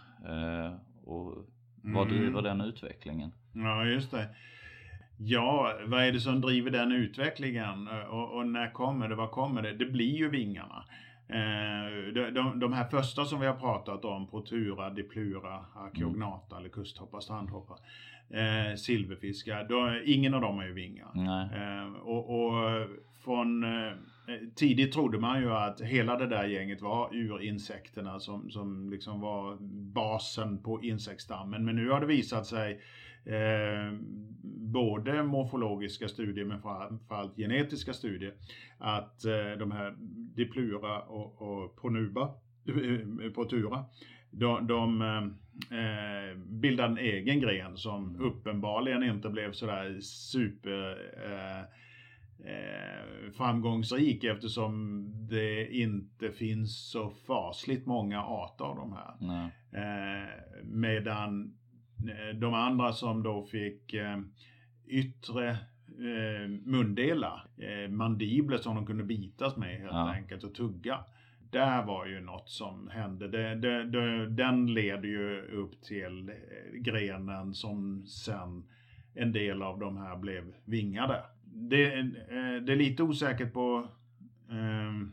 [1.06, 1.34] Och
[1.82, 2.18] vad Mm.
[2.18, 3.32] driver den utvecklingen?
[3.54, 4.28] Ja, just det.
[5.18, 7.88] Ja, vad är det som driver den utvecklingen?
[8.10, 9.16] Och, och när kommer det?
[9.16, 9.74] Vad kommer det?
[9.74, 10.84] Det blir ju vingarna.
[11.30, 16.70] Eh, de, de, de här första som vi har pratat om, Protura, Diplura, Archeognata eller
[16.70, 17.78] kusthoppar, strandhoppar,
[18.30, 21.12] eh, silverfiskar, då, ingen av dem har ju vingar.
[21.54, 22.88] Eh, och, och
[23.24, 23.94] från eh,
[24.56, 29.58] tidigt trodde man ju att hela det där gänget var urinsekterna som, som liksom var
[29.94, 31.66] basen på insektsstammen.
[31.66, 32.82] Men nu har det visat sig
[33.28, 33.94] eh,
[34.74, 38.34] både morfologiska studier men framförallt genetiska studier
[38.78, 39.96] att eh, de här
[40.36, 42.34] Diplura och, och Pronuba,
[42.66, 43.86] eh, Protura,
[44.32, 45.02] de, de
[45.72, 51.60] eh, bildade en egen gren som uppenbarligen inte blev sådär super eh,
[52.52, 59.14] eh, framgångsrik eftersom det inte finns så fasligt många arter av de här.
[59.72, 60.30] Eh,
[60.64, 61.50] medan eh,
[62.36, 64.20] de andra som då fick eh,
[64.88, 70.10] yttre eh, mundelar, eh, mandibler som de kunde bitas med helt Ja.
[70.14, 71.00] enkelt och tugga.
[71.52, 73.28] Där var ju något som hände.
[73.28, 78.64] Det, det, det, den leder ju upp till eh, grenen som sen
[79.14, 81.22] en del av de här blev vingade.
[81.44, 83.88] Det, eh, det är lite osäkert på
[84.50, 85.08] eh,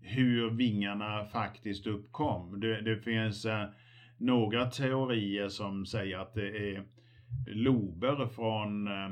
[0.00, 2.60] hur vingarna faktiskt uppkom.
[2.60, 3.64] Det, det finns eh,
[4.18, 6.84] några teorier som säger att det är
[7.46, 9.10] lober från eh,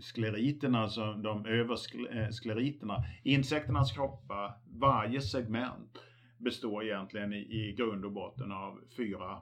[0.00, 1.74] skleriterna, alltså de övre
[2.12, 3.04] eh, skleriterna.
[3.22, 5.98] Insekternas kroppar, varje segment
[6.38, 9.32] består egentligen i, grund och botten av fyra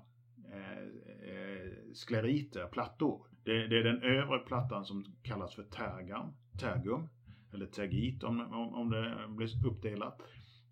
[0.52, 3.26] eh, skleriter, plattor.
[3.44, 7.08] Det, det är den övre plattan som kallas för tergam, tergum,
[7.52, 10.20] eller tergit om, om, om det blir uppdelat.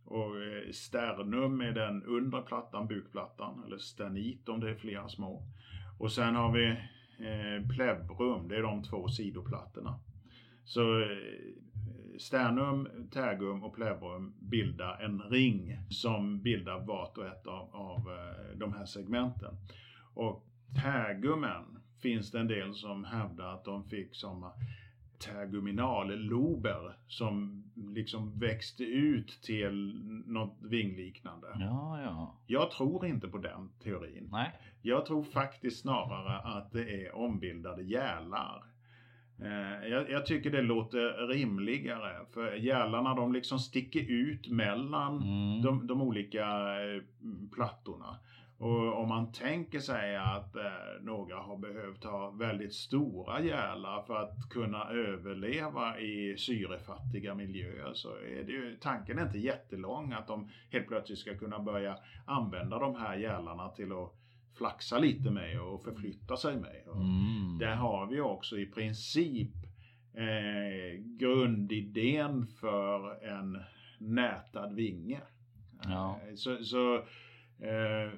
[0.04, 5.42] Och eh, sternum är den undre plattan, bukplattan, eller sternit om det är flera små.
[5.98, 6.66] Och sen har vi
[7.18, 7.66] eh,
[8.48, 9.98] det är de två sidoplattorna.
[10.64, 11.06] Så eh,
[12.18, 18.58] sternum, tergum och plebrum bildar en ring som bildar vart och ett av, av eh,
[18.58, 19.54] de här segmenten.
[20.14, 20.46] Och
[20.82, 21.64] tergumen
[22.02, 24.50] finns det en del som hävdar att de fick som
[25.18, 31.46] terguminallober som liksom växte ut till något vingliknande.
[31.58, 32.34] Ja, ja.
[32.46, 34.28] Jag tror inte på den teorin.
[34.32, 34.50] Nej.
[34.82, 38.64] Jag tror faktiskt snarare att det är ombildade gälar.
[39.40, 45.62] Eh, Jag, jag tycker det låter rimligare för gälarna de liksom sticker ut mellan Mm.
[45.62, 47.02] de, de olika eh,
[47.54, 48.18] plattorna.
[48.58, 50.62] Och om man tänker sig att eh,
[51.02, 58.08] några har behövt ha väldigt stora gälar för att kunna överleva i syrefattiga miljöer så
[58.08, 62.78] är det ju, tanken är inte jättelång att de helt plötsligt ska kunna börja använda
[62.78, 64.12] de här gälarna till att
[64.58, 66.82] flaxa lite med och förflytta sig med.
[66.86, 67.58] Och Mm.
[67.58, 69.52] Där har vi också i princip
[70.14, 73.62] eh, grundidén för en
[73.98, 75.20] nätad vinge.
[75.84, 76.20] Ja.
[76.28, 76.96] Eh, Så, så
[77.58, 78.12] eh,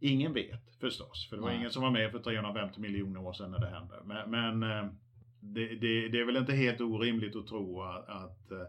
[0.00, 1.58] Ingen vet förstås, för det var Nej.
[1.58, 3.94] ingen som var med för 350 miljoner år sedan när det hände.
[4.04, 4.92] Men, men eh,
[5.40, 8.66] det, det, det är väl inte helt orimligt att tro att, att eh,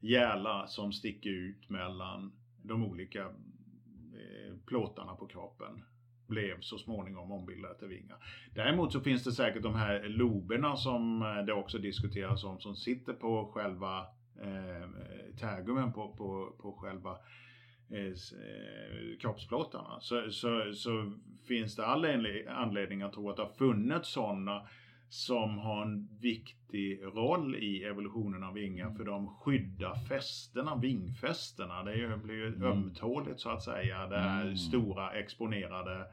[0.00, 5.84] gälar som sticker ut mellan de olika eh, plåtarna på kroppen
[6.26, 8.16] blev så småningom ombildade till vingar.
[8.54, 13.12] Däremot så finns det säkert de här loberna som det också diskuteras om som sitter
[13.12, 14.06] på själva
[14.42, 14.88] eh,
[15.40, 17.18] tergumen på, på, på själva
[17.92, 20.00] eh, kroppsplåtarna.
[20.00, 21.12] Så, så, så
[21.48, 24.62] finns det all anle- anledning att tro att det har funnits sådana
[25.10, 31.82] som har en viktig roll i evolutionen av vingar för de skyddar fästena, vingfästena.
[31.82, 32.62] Det blir ju Mm.
[32.62, 34.06] ömtåligt så att säga.
[34.06, 34.56] Det här Mm.
[34.56, 36.06] stora exponerade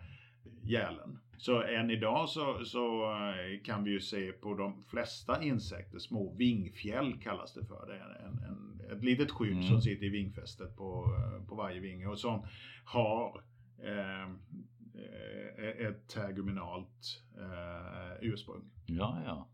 [0.64, 1.20] gälen.
[1.38, 6.34] Så än idag så, så eh, kan vi ju se på de flesta insekter, små
[6.34, 7.86] vingfjäll kallas det för.
[7.88, 9.64] Det är en, en, ett litet skydd Mm.
[9.68, 12.46] som sitter i vingfästet på, eh, på varje vinge och som
[12.86, 13.42] har
[13.84, 18.64] eh, eh, ett terguminalt eh, ursprung.
[18.86, 19.48] Ja, ja.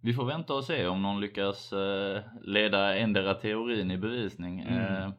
[0.00, 4.60] Vi får vänta och se om någon lyckas eh, leda endera teorin i bevisning.
[4.60, 5.12] Mm.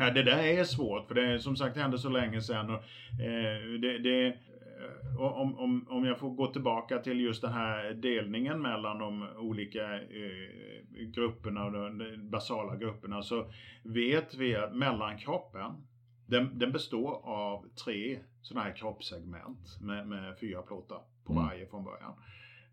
[0.00, 2.70] Ja, det där är svårt för det är som sagt hände så länge sedan.
[2.70, 2.82] Och,
[3.20, 7.92] eh, det, det, eh, om, om, om jag får gå tillbaka till just den här
[7.94, 13.50] delningen mellan de olika eh, grupperna de basala grupperna så
[13.82, 15.72] vet vi att mellankroppen
[16.26, 21.44] den, den består av tre sådana här kroppssegment med, med fyra plåtar på Mm.
[21.44, 22.12] varje från början.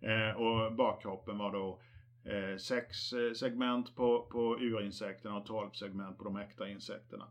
[0.02, 1.80] Eh, och bakkroppen var då
[2.28, 7.28] eh, sex eh, segment på, på urinsekterna och 12 segment på de äkta insekterna.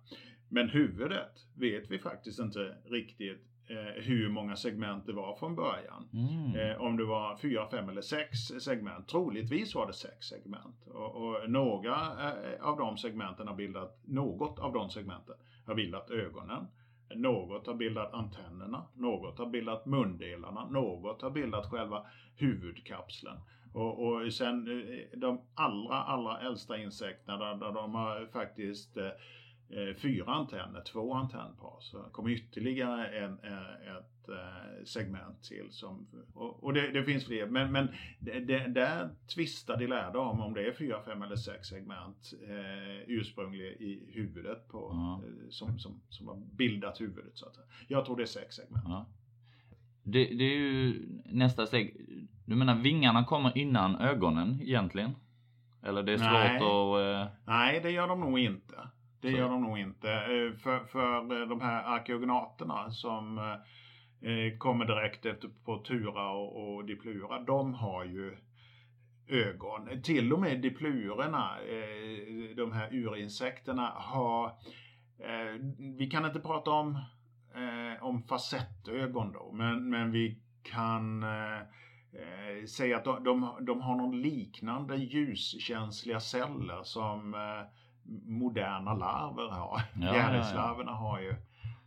[0.48, 6.08] Men huvudet vet vi faktiskt inte riktigt eh, hur många segment det var från början.
[6.12, 6.56] mm.
[6.56, 9.08] Eh, om det var fyra, fem eller sex segment.
[9.08, 10.86] Troligtvis var det sex segment.
[10.86, 11.96] Och, och några
[12.60, 15.34] av de segmenten har bildat, något av de segmenten
[15.66, 16.66] har bildat ögonen.
[17.14, 22.06] Något har bildat antennerna, något har bildat mundelarna, något har bildat själva
[22.36, 23.40] huvudkapseln.
[23.76, 29.06] Och, och sen eh, de allra, allra äldsta insekterna där, där de har faktiskt eh,
[29.68, 31.76] eh, fyra antenner, två antennpar.
[31.80, 34.12] Så kommer ytterligare en, eh, ett
[34.84, 35.66] segment till.
[35.70, 40.18] Som, och och det, det finns fler, men, men det, det, där tvistar de lärda
[40.18, 44.90] om om det är fyra, fem eller sex segment eh, ursprungligen i huvudet på,
[45.24, 47.38] eh, som, som, som har bildat huvudet.
[47.38, 47.56] Så att.
[47.88, 48.84] Jag tror det är sex segment.
[48.88, 49.06] Ja.
[50.08, 51.96] Det, det är ju nästa steg.
[52.44, 55.10] Du menar vingarna kommer innan ögonen egentligen?
[55.82, 56.56] Eller det är svårt Nej.
[56.56, 57.26] att...
[57.26, 58.74] Eh, Nej, det gör de nog inte.
[59.20, 59.36] Det Så.
[59.36, 60.12] gör de nog inte.
[60.12, 66.84] Eh, För, för eh, de här arkeognaterna som eh, kommer direkt efter Protura och, och
[66.84, 68.36] Diplura, de har ju
[69.28, 70.02] ögon.
[70.02, 74.46] Till och med diplurerna, eh, de här urinsekterna, har...
[75.18, 75.60] Eh,
[75.98, 76.98] vi kan inte prata om,
[77.56, 81.58] eh, om facettögon då, men, men vi kan eh,
[82.12, 87.66] eh, säga att de, de, de har någon liknande ljuskänsliga celler som eh,
[88.26, 89.80] moderna larver har.
[89.94, 91.30] Ja, Fjärilslarverna har ju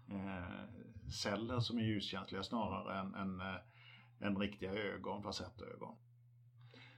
[0.10, 5.96] eh, celler som är ljuskänsliga snarare än, än, eh, än riktiga ögon, facettögon.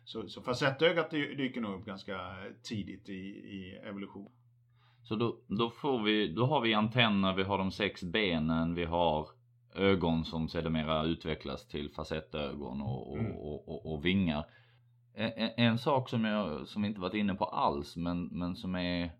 [0.03, 4.31] Så, så facettögat dy- dyker nog upp ganska tidigt i, i evolution.
[5.03, 8.85] Så då, då får vi, då har vi antenner, vi har de sex benen, vi
[8.85, 9.27] har
[9.75, 13.31] ögon som sedermera utvecklas till facettögon och, och, Mm.
[13.31, 14.45] och, och, vingar.
[15.13, 19.11] En, en- sak som jag som inte varit inne på alls men, men som är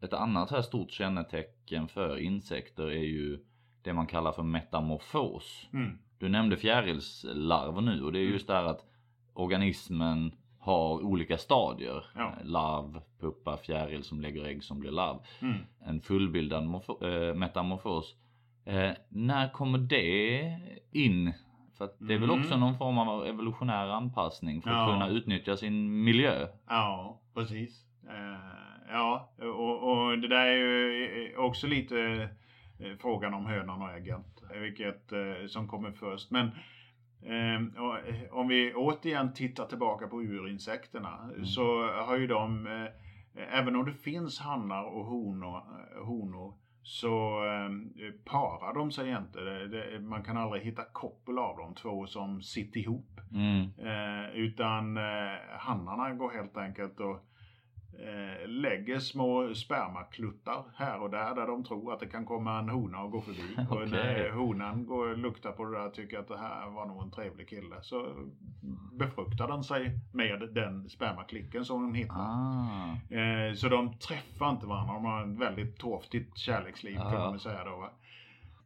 [0.00, 3.44] ett annat här stort kännetecken för insekter är ju
[3.82, 5.68] det man kallar för metamorfos.
[5.72, 5.98] Mm.
[6.18, 8.32] Du nämnde fjärilslarver nu och det är Mm.
[8.32, 8.84] just där att
[9.34, 10.32] organismen
[10.64, 12.04] har olika stadier.
[12.14, 12.22] Ja.
[12.40, 15.16] Eh, Larv, puppa, fjäril som lägger ägg som blir larv.
[15.42, 15.56] Mm.
[15.84, 18.14] En fullbildad eh, metamorfos.
[18.64, 20.58] Eh, när kommer det
[20.92, 21.32] in?
[21.78, 22.40] För att det är väl Mm.
[22.40, 24.92] också någon form av evolutionär anpassning för att Ja.
[24.92, 26.46] kunna utnyttja sin miljö.
[26.68, 27.84] Ja, precis.
[28.08, 28.38] Eh,
[28.92, 32.28] ja, och, och det där är ju också lite
[32.80, 34.42] eh, frågan om hönan och ägget.
[34.60, 36.30] Vilket eh, som kommer först.
[36.30, 36.58] Men eh, eh,
[38.30, 43.94] om vi återigen tittar tillbaka på urinsekterna så har ju de, eh, även om det
[43.94, 49.40] finns hannar och honor, eh, honor så eh, parar de sig inte.
[49.40, 53.20] Det, det, man kan aldrig hitta koppel av dem, två som sitter ihop.
[53.32, 53.62] Mm.
[53.78, 57.26] Eh, utan eh, hannarna går helt enkelt och
[57.98, 62.68] eh, lägger små spermakluttar här och där där de tror att det kan komma en
[62.68, 63.42] hona och gå förbi.
[63.70, 63.90] Och Okej.
[63.90, 67.02] när honan går och luktar på det där och tycker att det här var nog
[67.02, 68.06] en trevlig kille så
[68.92, 72.14] befruktar den sig med den spermaklicken som den hittar.
[72.18, 73.14] Ah.
[73.14, 74.94] Eh, så de träffar inte varandra.
[74.94, 77.30] De har ett väldigt torftigt kärleksliv kan Ja.
[77.30, 77.76] man säga då.
[77.76, 77.90] Va?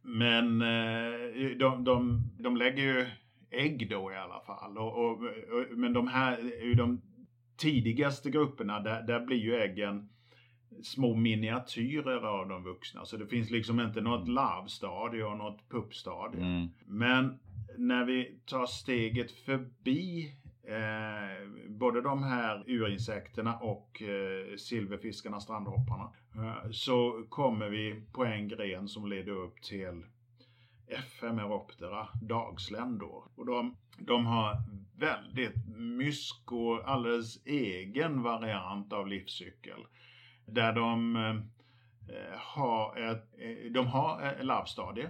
[0.01, 3.05] Men eh, de, de, de lägger ju
[3.51, 4.77] ägg då i alla fall.
[4.77, 6.37] Och, och, och, men de här,
[6.75, 7.01] de
[7.59, 10.09] tidigaste grupperna, där, där blir ju äggen
[10.83, 13.05] små miniatyrer av de vuxna.
[13.05, 16.41] Så det finns liksom inte något larvstadie och något puppstadie.
[16.41, 16.67] Mm.
[16.85, 17.39] Men
[17.77, 20.33] när vi tar steget förbi
[20.63, 28.47] eh, både de här urinsekterna och eh, silverfiskarna, strandhopparna, eh, så kommer vi på en
[28.47, 30.03] gren som leder upp till
[30.89, 33.23] Ephemeroptera, dagsländor.
[33.35, 34.57] Och de, de har
[34.97, 39.85] väldigt mysko, alldeles egen variant av livscykel.
[40.45, 45.09] Där de eh, har ett, eh, de har eh, ett labbstadie.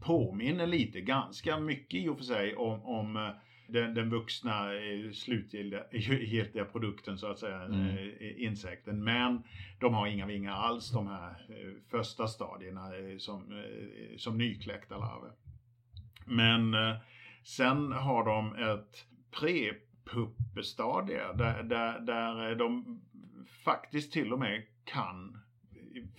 [0.00, 3.30] Påminner lite, ganska mycket i och för sig, om, om eh,
[3.68, 4.70] den, den vuxna
[5.12, 8.10] slutgiltiga produkten så att säga, mm.
[8.36, 9.04] insekten.
[9.04, 9.42] Men
[9.80, 11.46] de har inga vingar alls de här
[11.90, 13.62] första stadierna som,
[14.16, 15.32] som nykläckta larver.
[16.26, 16.74] Men
[17.44, 23.00] sen har de ett prepuppestadie där, där, där de
[23.64, 25.38] faktiskt till och med kan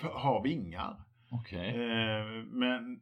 [0.02, 0.96] ha vingar.
[1.32, 1.68] Okay.
[1.68, 3.02] Eh, men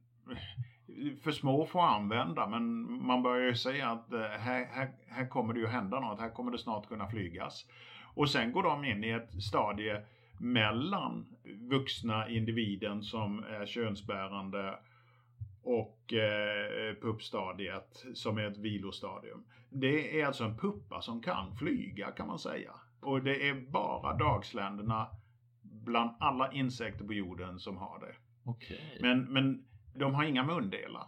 [1.21, 2.63] för små får använda men
[3.05, 6.29] man börjar ju säga att eh, här, här, här kommer det ju hända något, här
[6.29, 7.65] kommer det snart kunna flygas.
[8.13, 10.01] Och sen går de in i ett stadie
[10.39, 11.25] mellan
[11.69, 14.79] vuxna individen som är könsbärande
[15.63, 19.43] och eh, puppstadiet som är ett vilostadium.
[19.69, 22.71] Det är alltså en puppa som kan flyga kan man säga.
[23.01, 25.07] Och det är bara dagsländerna
[25.61, 28.15] bland alla insekter på jorden som har det.
[28.49, 28.77] Okay.
[29.01, 29.65] Men, men
[29.95, 31.07] de har inga mundelar,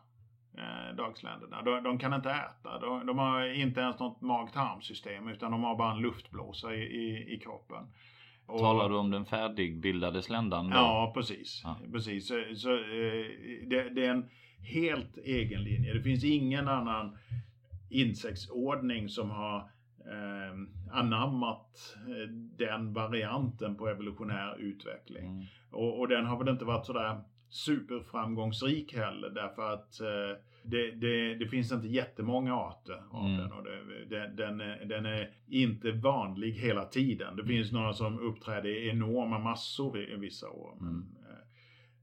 [0.58, 1.62] eh, dagsländerna.
[1.62, 2.80] De, de, kan inte äta.
[2.80, 7.34] De, de har inte ens något mag-tarmsystem utan de har bara en luftblåsa i, i,
[7.36, 7.88] i kroppen.
[8.48, 10.70] Och, Talar du om den färdigbildade sländan?
[10.70, 10.76] Då?
[10.76, 11.62] Ja, precis.
[11.64, 11.78] Ja.
[11.92, 12.28] precis.
[12.28, 13.26] Så, så eh,
[13.68, 14.30] det, det, är en
[14.62, 15.94] helt egen linje.
[15.94, 17.18] Det finns ingen annan
[17.90, 19.58] insektsordning som har
[20.00, 20.54] eh,
[20.92, 25.26] anammat eh, den varianten på evolutionär utveckling.
[25.26, 25.46] Mm.
[25.72, 31.36] Och, och, den har väl inte varit sådär superframgångsrik heller därför att eh, det, det,
[31.36, 33.38] det, finns inte jättemånga arter av mm.
[33.38, 37.36] den och det, det, den, är, den är inte vanlig hela tiden.
[37.36, 40.78] Det finns några som uppträder i enorma massor i, i vissa år.
[40.82, 41.06] Mm.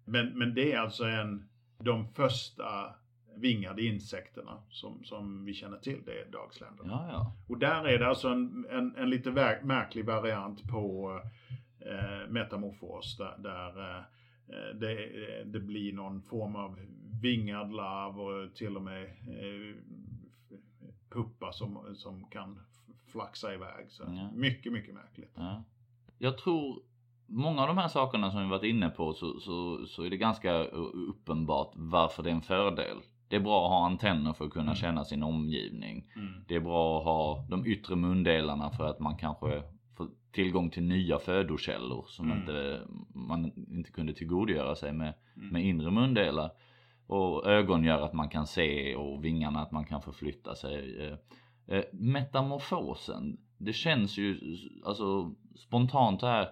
[0.04, 2.94] Men, men det är alltså en, de första
[3.36, 6.92] vingade insekterna som, som vi känner till, det är dagsländerna.
[6.92, 7.32] Ja, ja.
[7.48, 9.30] Och där är det alltså en, en, en lite
[9.62, 11.12] märklig variant på
[11.80, 14.04] eh, metamorfos där, där eh,
[14.80, 16.78] det, det, blir någon form av
[17.22, 19.76] vingad larv och till och med eh,
[21.10, 22.60] puppar som, som kan
[23.06, 23.86] flaxa iväg.
[23.88, 24.30] Så ja.
[24.34, 25.32] Mycket, mycket märkligt.
[25.34, 25.64] Ja.
[26.18, 26.82] Jag tror
[27.26, 30.16] många av de här sakerna som vi varit inne på så, så, så är det
[30.16, 32.96] ganska uppenbart varför det är en fördel
[33.28, 34.74] det är bra att ha antenner för att kunna mm.
[34.74, 36.10] känna sin omgivning.
[36.16, 36.44] Mm.
[36.48, 39.62] Det är bra att ha de yttre mundelarna för att man kanske
[39.96, 42.38] får tillgång till nya födokällor som mm.
[42.38, 42.80] inte,
[43.14, 45.48] man inte kunde tillgodogöra sig med, mm.
[45.48, 46.50] med inre mundelar.
[47.06, 51.06] Och ögon gör att man kan se och vingarna att man kan förflytta sig.
[51.06, 51.18] Eh,
[51.76, 54.40] eh, metamorfosen, det känns ju
[54.84, 56.48] alltså spontant här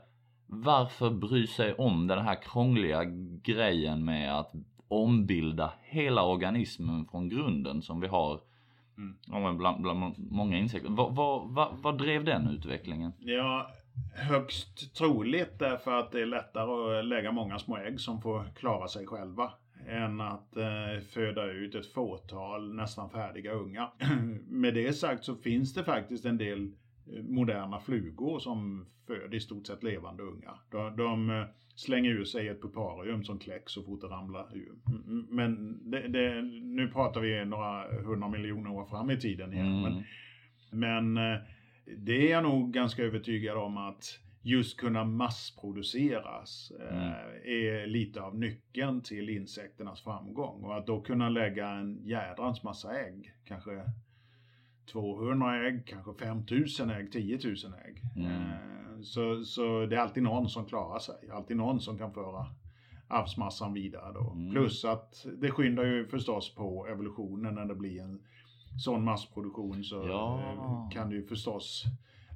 [0.47, 3.05] varför bry sig om den här krångliga
[3.43, 4.53] grejen med att
[4.89, 8.41] ombilda hela organismen från grunden som vi har
[9.33, 9.59] mm.
[9.59, 10.91] bland, bland många insekter.
[10.91, 13.13] Vad, vad, vad, vad drev den utvecklingen?
[13.19, 13.71] Ja,
[14.15, 18.89] högst troligt därför att det är lättare att lägga många små ägg som får klara
[18.89, 19.53] sig själva
[19.89, 23.91] än att eh, föda ut ett fåtal nästan färdiga unga.
[24.49, 26.73] Med det sagt så finns det faktiskt en del
[27.23, 30.59] moderna flugor som föder i stort sett levande unga.
[30.71, 31.45] De, de eh,
[31.75, 34.73] slänger ur sig ett puparium som kläcks så fort det ramlar ur.
[35.31, 39.85] Men det, det, nu pratar vi några hundra miljoner år fram i tiden igen.
[39.85, 40.03] Mm.
[40.71, 41.41] Men, men eh,
[41.97, 47.13] det är jag nog ganska övertygad om att just kunna massproduceras eh, mm.
[47.45, 50.65] är lite av nyckeln till insekternas framgång.
[50.65, 53.71] Och att då kunna lägga en jädrans massa ägg, kanske
[54.87, 57.55] 200 ägg, kanske 5000 ägg, 10 000
[57.87, 58.03] ägg.
[58.17, 58.33] Mm.
[58.33, 62.47] Eh, så, så det är alltid någon som klarar sig, alltid någon som kan föra
[63.09, 64.31] arvsmassan vidare då.
[64.31, 64.51] Mm.
[64.51, 68.23] Plus att det skyndar ju förstås på evolutionen när det blir en
[68.79, 70.41] sån massproduktion så ja.
[70.41, 71.85] Eh, kan det ju förstås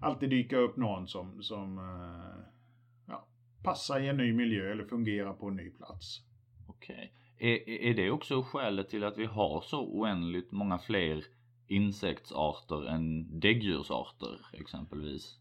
[0.00, 2.44] alltid dyka upp någon som, som eh,
[3.06, 3.26] ja,
[3.62, 6.20] passar i en ny miljö eller fungerar på en ny plats.
[6.66, 6.94] Okej.
[6.94, 7.08] Okay.
[7.38, 11.24] Är, är det också skälet till att vi har så oändligt många fler
[11.68, 15.38] insektsarter än däggdjursarter exempelvis?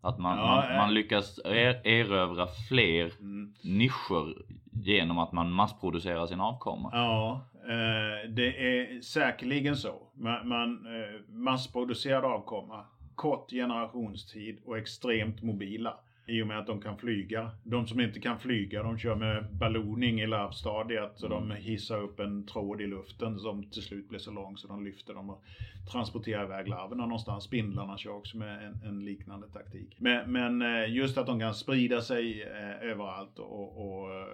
[0.00, 0.76] Att man, Ja, man, eh.
[0.76, 3.54] man lyckas er, erövra fler Mm.
[3.62, 4.42] nischer
[4.72, 6.90] genom att man massproducerar sin avkomma.
[6.92, 8.46] Ja, eh, det
[8.80, 10.02] är säkerligen så.
[10.14, 15.94] Man, man eh, massproducerad avkomma, kort generationstid och extremt mobila.
[16.28, 17.50] I och med att de kan flyga.
[17.62, 21.12] De som inte kan flyga de kör med ballooning i larvstadiet.
[21.14, 24.68] Så de hissar upp en tråd i luften som till slut blir så lång så
[24.68, 25.44] de lyfter dem och
[25.92, 27.44] transporterar iväg larverna någonstans.
[27.44, 29.96] Spindlarna kör också med en, en liknande taktik.
[29.98, 34.26] Men, men eh, just att de kan sprida sig eh, överallt och, och eh,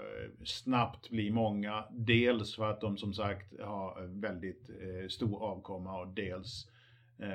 [0.45, 1.85] snabbt bli många.
[1.91, 6.71] Dels för att de som sagt har väldigt eh, stor avkomma och dels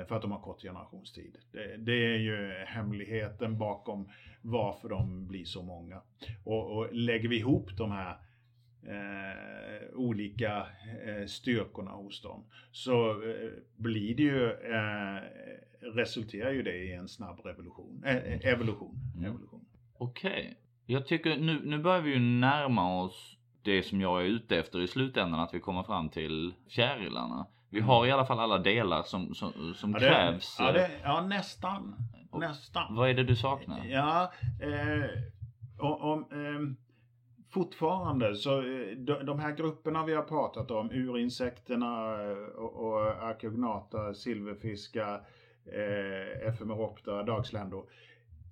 [0.08, 1.36] för att de har kort generationstid.
[1.52, 4.08] Det, det är ju hemligheten bakom
[4.42, 6.02] varför de blir så många.
[6.44, 8.16] Och, och lägger vi ihop de här
[8.82, 10.66] eh, olika
[11.06, 15.22] eh, styrkorna hos dem så eh, blir det ju, eh,
[15.94, 18.94] resulterar ju det i en snabb revolution, eh, eh, evolution.
[19.16, 19.30] Mm.
[19.30, 19.64] evolution.
[19.98, 20.56] Okej.
[20.86, 24.80] Jag tycker nu, nu börjar vi ju närma oss det som jag är ute efter
[24.80, 27.46] i slutändan, att vi kommer fram till fjärilarna.
[27.70, 30.02] Vi har i alla fall alla delar som, som, som Mm.
[30.02, 30.56] Ja, det, krävs.
[30.58, 31.96] ja, det, ja nästan.
[32.30, 32.94] Och- nästan.
[32.94, 33.84] Vad är det du saknar?
[33.86, 35.10] Ja, eh,
[35.78, 36.76] om, ehm,
[37.50, 44.14] fortfarande så eh, de, här grupperna vi har pratat om, urinsekterna eh, och, och arkeognata,
[44.14, 45.14] silverfiskar,
[45.66, 47.84] eh, efemeroptera, dagsländor.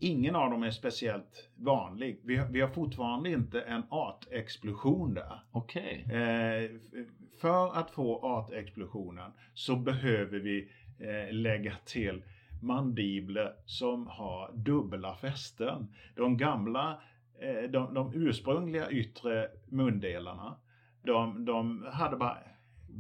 [0.01, 2.21] Ingen av dem är speciellt vanlig.
[2.25, 5.41] Vi, har- vi har fortfarande inte en artexplosion där.
[5.51, 6.07] Okej.
[6.13, 7.07] Eh, f-
[7.41, 12.23] för att få artexplosionen så behöver vi eh, lägga till
[12.61, 15.89] mandibler som har dubbla fästen.
[16.17, 17.01] De gamla,
[17.41, 20.57] eh, de, de ursprungliga yttre mundelarna,
[21.03, 22.39] de, de hade bara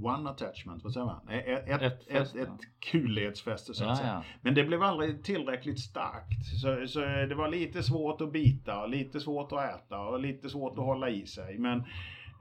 [0.02, 1.28] one attachment, vad säger man?
[1.28, 2.48] Ett, ett, Ett ett, ett,
[2.90, 4.09] kulledsfäste så att Ja, säga.
[4.12, 4.22] ja.
[4.42, 6.46] Men det blev aldrig tillräckligt starkt.
[6.62, 10.78] Så, så det var lite svårt att bita lite svårt att äta och lite svårt
[10.78, 11.59] att hålla i sig.
[11.59, 11.84] Men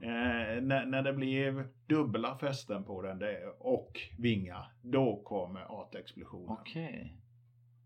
[0.00, 6.56] eh, när, när det blev dubbla fästen på den det, och vingar, då kommer artexplosionen.
[6.60, 7.14] Okej.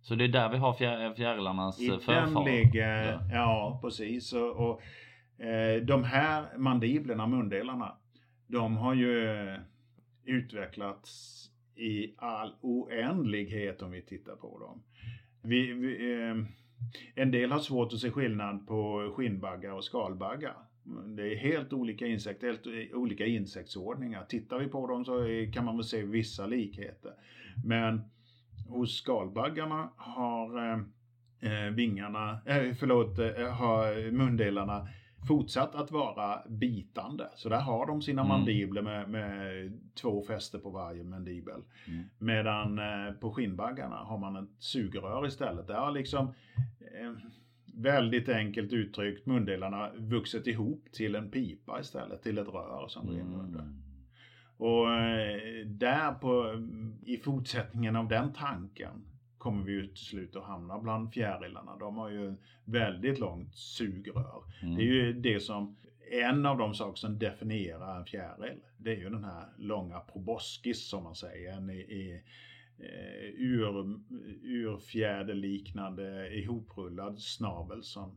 [0.02, 2.44] Så det är där vi har fjär, fjärilarnas I eh, den förfar?
[2.44, 3.20] ligger, Ja.
[3.32, 4.32] ja precis.
[4.32, 4.82] Och, och
[5.44, 7.96] eh, de här mandiblerna, mundelarna,
[8.46, 9.28] de har ju
[10.24, 11.38] utvecklats
[11.76, 14.82] i all oändlighet om vi tittar på dem.
[15.42, 16.36] Vi, vi, eh,
[17.14, 20.56] en del har svårt att se skillnad på skinnbaggar och skalbaggar.
[21.16, 24.24] Det är helt olika insekter, helt olika insektsordningar.
[24.24, 27.12] Tittar vi på dem så kan man väl se vissa likheter.
[27.64, 28.00] Men
[28.68, 30.78] hos skalbaggarna har eh,
[31.52, 34.88] eh, vingarna, eh, förlåt, eh, har mundelarna
[35.28, 37.28] fortsatt att vara bitande.
[37.36, 38.28] Så där har de sina Mm.
[38.28, 41.60] mandibler med, med två fäster på varje mandibel.
[41.88, 42.04] Mm.
[42.18, 45.66] Medan eh, på skinnbaggarna har man ett sugrör istället.
[45.66, 46.26] Där har liksom
[46.80, 47.12] eh,
[47.72, 53.38] väldigt enkelt uttryckt mundelarna vuxit ihop till en pipa istället, till ett rör som rinner
[53.38, 53.60] under.
[53.60, 53.82] Mm.
[54.56, 56.62] Och eh, där på,
[57.06, 59.04] i fortsättningen av den tanken
[59.38, 61.76] kommer vi ju till slut att hamna bland fjärilarna.
[61.76, 64.42] De har ju väldigt långt sugrör.
[64.62, 64.76] Mm.
[64.76, 65.76] Det är ju det som,
[66.10, 68.60] en av de saker som definierar en fjäril.
[68.76, 71.52] Det är ju den här långa proboscis som man säger.
[71.52, 72.22] En i, i
[72.82, 74.00] eh, ur,
[74.92, 78.10] urfjäderliknande ihoprullad snavel som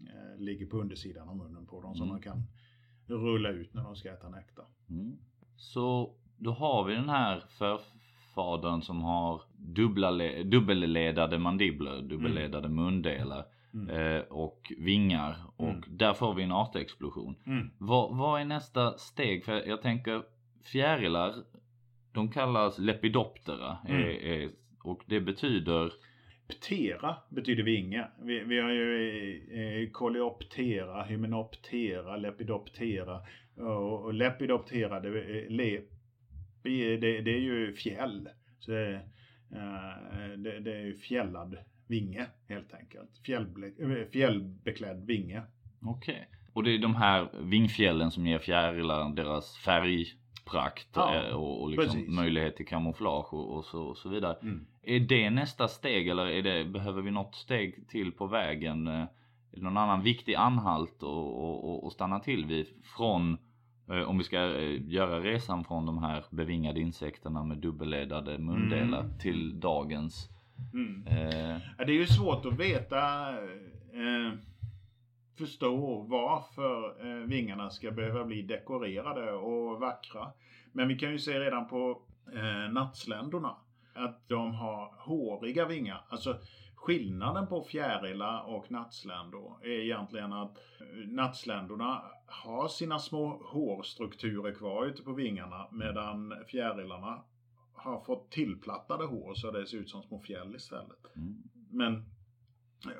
[0.00, 2.12] eh, ligger på undersidan av munnen på dem som Mm.
[2.14, 2.42] man kan
[3.06, 4.64] rulla ut när de ska äta nektar.
[4.90, 5.16] Mm.
[5.56, 13.44] Så då har vi den här förfadern som har dubbla le- dubbelledade mandibler, dubbelledade mundelar
[13.74, 13.88] Mm.
[13.90, 15.82] eh, och vingar och Mm.
[15.88, 17.34] där får vi en artexplosion.
[17.46, 17.70] Mm.
[17.78, 19.44] Vad, vad är nästa steg?
[19.44, 20.22] För jag tänker
[20.62, 21.34] fjärilar,
[22.12, 24.00] de kallas lepidoptera Mm.
[24.02, 24.50] är, är,
[24.84, 25.92] och det betyder
[26.48, 28.06] Ptera betyder vinge.
[28.22, 33.20] Vi, vi har ju eh, Coleoptera, Hymenoptera, Lepidoptera.
[33.56, 38.28] Och, och Lepidoptera, det, är- lepi, det, det är ju fjäll.
[38.58, 38.94] Så det,
[39.52, 41.56] eh, det, det är ju fjällad
[41.88, 43.10] vinge helt enkelt.
[43.26, 45.42] Fjällble, eh, fjällbeklädd vinge.
[45.82, 46.28] Okej.
[46.52, 49.56] Och det är de här vingfjällen som ger fjärilar deras
[50.44, 54.36] färgprakt Ja, eh, och, och liksom möjlighet till kamouflage och, och, så, och så vidare.
[54.42, 54.66] Mm.
[54.82, 58.86] Är det nästa steg eller det, behöver vi något steg till på vägen?
[58.86, 59.04] Eh,
[59.52, 62.66] någon annan viktig anhalt och stanna till vid
[62.96, 63.38] från
[63.90, 64.36] eh, om vi ska
[64.70, 69.18] göra resan från de här bevingade insekterna med dubbelledade mundelar Mm.
[69.18, 70.28] till dagens
[70.74, 71.06] Mm.
[71.06, 73.28] eh, det är ju svårt att veta,
[73.92, 74.32] eh,
[75.36, 80.32] förstå varför eh, vingarna ska behöva bli dekorerade och vackra.
[80.72, 82.02] Men vi kan ju se redan på
[82.34, 83.56] eh, nattsländerna
[83.94, 86.04] att de har håriga vingar.
[86.08, 86.38] Alltså
[86.74, 90.58] skillnaden på fjärilar och nattsländor är egentligen att
[91.06, 97.22] nattsländerna har sina små hårstrukturer kvar ute på vingarna medan fjärilarna
[97.74, 101.16] har fått tillplattade hår så det ser ut som små fjäll istället.
[101.16, 101.42] Mm.
[101.70, 102.04] Men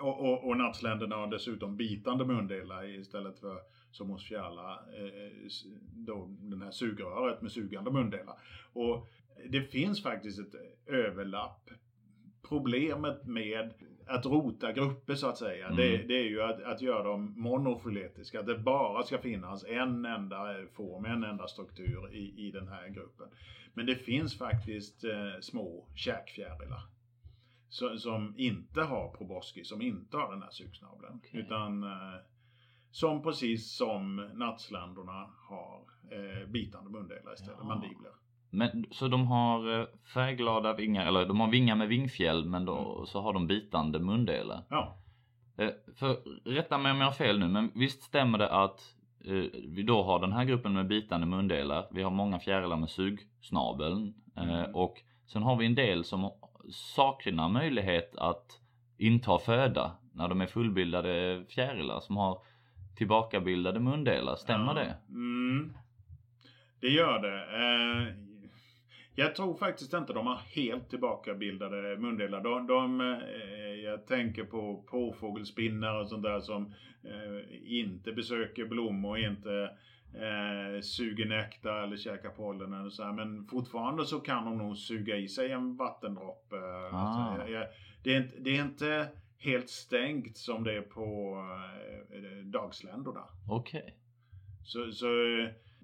[0.00, 3.58] och, och, och nattländerna har dessutom bitande mundelar istället för
[3.90, 5.32] som hos fjärilar, eh,
[5.94, 8.34] då den här sugröret med sugande mundelar.
[8.72, 9.08] Och
[9.48, 10.54] det finns faktiskt ett
[10.86, 11.70] överlapp.
[12.42, 13.72] Problemet med
[14.06, 15.76] att rota grupper så att säga, mm.
[15.76, 18.40] det, det, är ju att, att göra dem monofiletiska.
[18.40, 22.88] Att det bara ska finnas en enda form, en enda struktur i, i den här
[22.88, 23.26] gruppen.
[23.74, 26.82] Men det finns faktiskt eh, små käkfjärilar.
[27.72, 31.16] Så, som inte har proboscis, som inte har den här sugsnabeln.
[31.16, 31.40] Okay.
[31.40, 32.20] Utan eh,
[32.90, 37.66] som precis som nattsländorna har eh, bitande mundelar istället, ja.
[37.66, 38.12] mandibler.
[38.50, 42.94] Men, så de har eh, färgglada vingar, eller de har vingar med vingfjäll men då
[42.94, 43.06] mm.
[43.06, 44.64] så har de bitande mundelar?
[44.70, 44.96] Ja.
[45.56, 48.80] Eh, för rätta mig om jag har fel nu, men visst stämmer det att
[49.24, 52.90] eh, vi då har den här gruppen med bitande mundelar, vi har många fjärilar med
[52.90, 54.74] sugsnabeln mm.
[54.74, 54.94] och
[55.26, 56.30] sen har vi en del som
[56.70, 58.60] saknar möjlighet att
[58.98, 62.38] inta föda när de är fullbildade fjärilar som har
[62.96, 64.74] tillbakabildade mundelar, stämmer ja.
[64.74, 64.96] det?
[65.08, 65.72] Mm.
[66.80, 67.38] Det gör det.
[67.56, 68.14] Eh,
[69.14, 72.40] jag tror faktiskt inte de har helt tillbakabildade mundelar.
[72.40, 79.18] De, de eh, jag tänker på påfågelspinnar och sånt där som eh, inte besöker blommor,
[79.18, 79.70] inte
[80.14, 83.12] eh, suger nektar eller käkar pollen eller så här.
[83.12, 86.56] Men fortfarande så kan de nog suga i sig en vattendroppe.
[86.56, 86.98] Ah.
[86.98, 87.66] Alltså, jag,
[88.02, 89.08] det, är, det är inte
[89.38, 91.36] helt stängt som det är på
[92.10, 93.24] eh, dagsländerna.
[93.48, 93.80] Okej.
[93.80, 93.92] Okay.
[94.64, 95.06] Så, så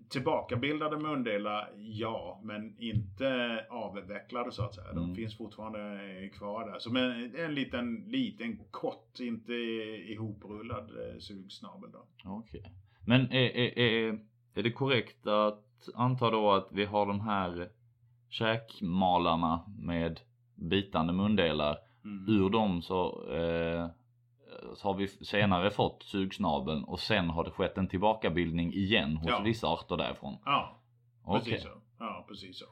[0.08, 4.92] tillbakabildade mundelar, ja, men inte avvecklade så att säga.
[4.92, 5.16] De mm.
[5.16, 6.78] finns fortfarande kvar där.
[6.78, 12.06] Som en, en liten, liten kort, inte ihoprullad eh, sugsnabel då.
[12.24, 12.60] Okej.
[12.60, 12.72] Okay.
[13.08, 14.18] Men är, är, är,
[14.54, 17.68] är det korrekt att anta då att vi har de här
[18.28, 20.20] käkmalarna med
[20.54, 22.28] bitande mundelar Mm.
[22.28, 23.88] Ur dem så, eh,
[24.74, 29.30] så har vi senare fått sugsnabeln och sen har det skett en tillbakabildning igen hos
[29.30, 29.40] ja.
[29.40, 30.36] vissa arter därifrån.
[30.44, 30.80] Ja,
[31.26, 31.60] precis okay.
[31.60, 31.68] så.
[31.98, 32.64] Ja, precis så.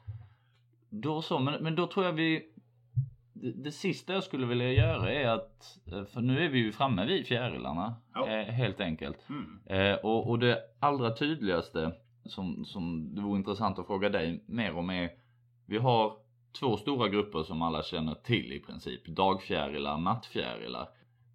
[0.90, 2.52] Då så, men, men då tror jag vi
[3.42, 6.72] det, det, sista jag skulle vilja göra är att, eh, för nu är vi ju
[6.72, 8.28] framme vid fjärilarna ja.
[8.28, 9.28] eh, helt enkelt.
[9.28, 9.60] Mm.
[9.66, 11.92] Eh, och, och det allra tydligaste
[12.24, 15.10] som, som det vore intressant att fråga dig mer om är,
[15.66, 16.12] vi har
[16.60, 19.06] två stora grupper som alla känner till i princip.
[19.06, 20.88] Dagfjärilar, nattfjärilar.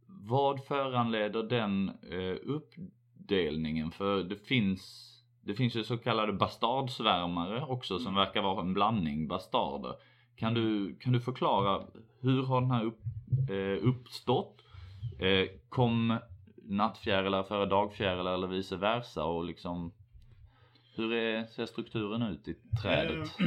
[0.07, 3.91] Vad föranleder den eh, uppdelningen?
[3.91, 5.07] För det finns
[5.43, 8.25] det finns ju så kallade bastardsvärmare också som mm.
[8.25, 9.95] verkar vara en blandning bastarder.
[10.41, 11.83] Kan du, kan du förklara
[12.21, 12.99] hur har den här upp,
[13.49, 14.61] eh, uppstått?
[15.19, 16.17] Eh, kom
[16.55, 19.91] nattfjärilar före dagfjärilar eller vice versa och liksom
[20.95, 23.39] hur är, ser strukturen ut i trädet?
[23.39, 23.45] Eh,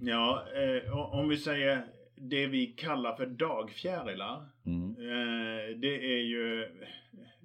[0.00, 4.46] ja, eh, om vi säger det vi kallar för dagfjärilar.
[4.66, 4.90] Mm.
[4.90, 6.68] Eh, det är ju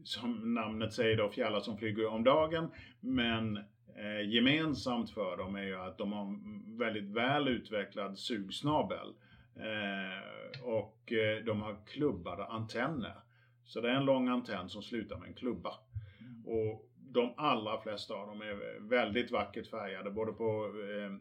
[0.03, 2.71] som namnet säger då fjärilar som flyger om dagen.
[2.99, 3.59] Men
[3.95, 6.39] eh, gemensamt för dem är ju att de har
[6.77, 9.13] väldigt väl utvecklad sugsnabel.
[9.55, 13.15] Eh, och eh, de har klubbade antenner.
[13.63, 15.73] Så det är en lång antenn som slutar med en klubba.
[16.19, 16.45] Mm.
[16.45, 21.15] Och de allra flesta av dem är väldigt vackert färgade både på eh,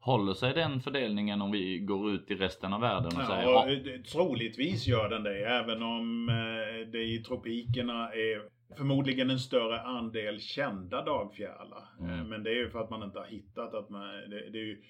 [0.00, 3.92] Håller sig den fördelningen om vi går ut i resten av världen och ja, säger
[3.92, 4.02] ja.
[4.12, 8.42] Troligtvis gör den det, även om eh, det i tropikerna är
[8.76, 11.84] förmodligen en större andel kända dagfjärilar.
[12.00, 12.10] Mm.
[12.10, 14.58] Eh, men det är ju för att man inte har hittat att man, det, det
[14.58, 14.82] är ju,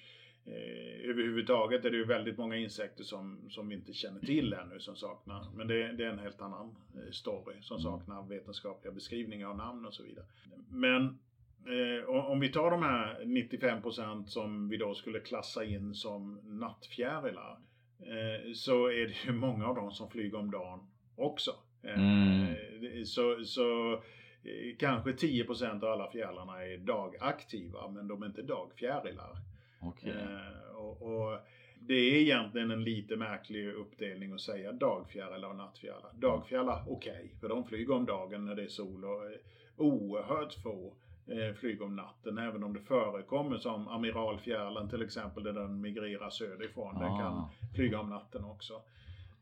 [0.45, 4.79] eh, överhuvudtaget är det ju väldigt många insekter som, som vi inte känner till ännu
[4.79, 5.45] som saknar.
[5.55, 6.75] Men det, det är en helt annan
[7.11, 7.83] story som mm.
[7.83, 10.25] saknar vetenskapliga beskrivningar av namn och så vidare.
[10.69, 11.19] Men
[11.65, 17.57] Eh, om vi tar de här 95% som vi då skulle klassa in som nattfjärilar.
[17.99, 20.79] eh, så är det ju många av dem som flyger om dagen
[21.15, 21.51] också.
[21.83, 23.05] Eh, Mm.
[23.05, 29.37] Så, så eh, kanske 10% av alla fjärilarna är dagaktiva men de är inte dagfjärilar.
[29.81, 30.09] Okej.
[30.11, 31.39] Eh, och, och
[31.79, 36.11] det är egentligen en lite märklig uppdelning att säga dagfjärilar och nattfjärilar.
[36.13, 39.31] Dagfjärilar, okej, för de flyger om dagen när det är sol och eh,
[39.77, 40.93] oerhört få
[41.27, 42.37] eh, flyger om natten.
[42.37, 46.99] Även om det förekommer som amiralfjärilen till exempel där den migrerar söderifrån.
[46.99, 47.49] Den kan Ah.
[47.75, 48.81] flyga om natten också.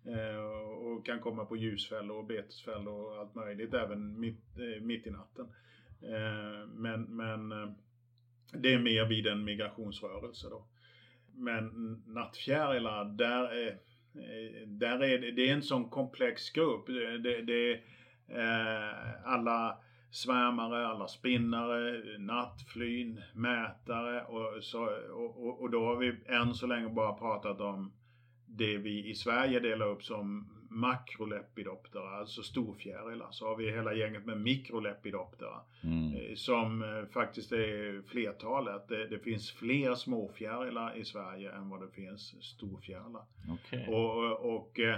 [0.05, 0.43] Eh,
[0.85, 5.11] och kan komma på ljusfällor och betesfällor och allt möjligt även mitt, eh, mitt i
[5.11, 5.47] natten.
[6.73, 7.49] Men men
[8.53, 10.65] det är mer vid en migrationsrörelse då.
[11.35, 11.67] Men
[12.07, 13.77] nattfjärilar, där är,
[14.65, 16.87] där är det, det är en sån komplex grupp.
[16.87, 17.79] Det, det,
[19.23, 19.77] alla
[20.11, 24.83] svärmare, alla spinnare, nattflyn, mätare och, så,
[25.13, 27.91] och, och, och då har vi än så länge bara pratat om
[28.45, 33.27] det vi i Sverige delar upp som makrolepidoptera, alltså storfjärilar.
[33.31, 36.15] Så har vi hela gänget med mikrolepidoptera Mm.
[36.15, 38.87] eh, som eh, faktiskt är flertalet.
[38.87, 43.23] Det, det finns fler småfjärilar i Sverige än vad det finns storfjärilar.
[43.49, 43.87] Okej.
[43.87, 44.97] Och, och eh,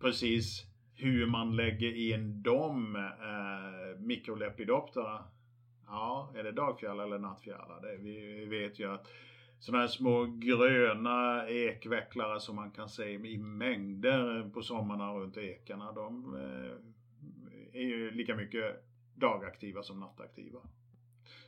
[0.00, 0.64] precis
[0.94, 5.24] hur man lägger in de eh, mikrolepidoptera.
[5.86, 7.98] Ja, är det dagfjärilar eller nattfjärilar?
[7.98, 9.08] Vi, vet ju att
[9.58, 15.92] sådana här små gröna ekvecklare som man kan se i mängder på sommarna runt ekarna.
[15.92, 18.84] De eh, är ju lika mycket
[19.14, 20.60] dagaktiva som nattaktiva.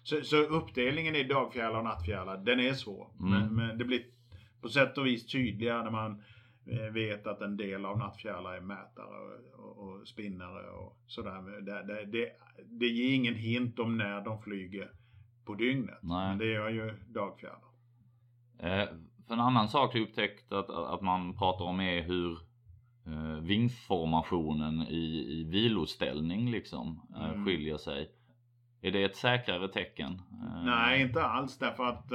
[0.03, 3.11] Så, så uppdelningen i dagfjärilar och nattfjärilar, den är svår.
[3.21, 3.31] Mm.
[3.31, 4.05] Men, men det blir
[4.61, 6.23] på sätt och vis tydligare när man
[6.93, 11.61] vet att en del av nattfjärilar är mätare och, och, och spinnare och sådär.
[11.61, 12.33] Det, det, det,
[12.67, 14.91] det ger ingen hint om när de flyger
[15.45, 15.99] på dygnet.
[16.03, 16.29] Nej.
[16.29, 17.59] Men det gör ju dagfjärilar.
[18.59, 18.89] Eh,
[19.27, 22.33] för en annan sak jag upptäckt att, att man pratar om är hur
[23.07, 27.45] eh, vingformationen i, i viloställning liksom eh, Mm.
[27.45, 28.11] skiljer sig.
[28.81, 30.13] Är det ett säkrare tecken?
[30.13, 32.13] Eh, Nej, inte alls därför att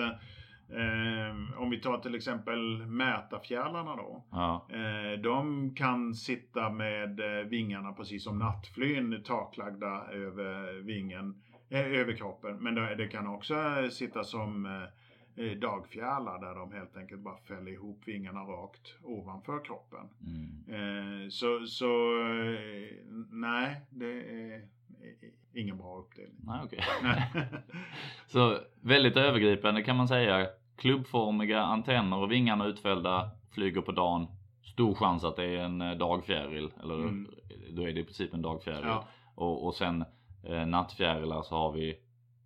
[0.72, 4.24] eh, om vi tar till exempel mätarfjärilarna då.
[4.32, 4.68] Ja.
[4.70, 12.14] Eh, de kan sitta med eh, vingarna precis som nattflyn taklagda över vingen, eh, över
[12.14, 12.58] kroppen.
[12.58, 14.66] Men det, det kan också eh, sitta som
[15.36, 20.10] eh, dagfjärilar där de helt enkelt bara fäller ihop vingarna rakt ovanför kroppen.
[20.22, 21.24] Mm.
[21.24, 22.14] Eh, så så
[23.32, 24.62] nej, det är
[25.54, 26.36] ingen bra uppdelning.
[26.44, 26.84] Nej, okej.
[28.28, 30.48] Så väldigt övergripande kan man säga.
[30.80, 34.28] Klubbformiga antenner och vingarna utfällda, flyger på dagen.
[34.64, 36.72] Stor chans att det är en eh, dagfjäril.
[36.84, 37.28] Eller Mm.
[37.72, 38.84] då är det i princip en dagfjäril.
[38.86, 39.04] ja,
[39.36, 40.06] Och, och sen
[40.44, 41.96] eh, nattfjärilar så har vi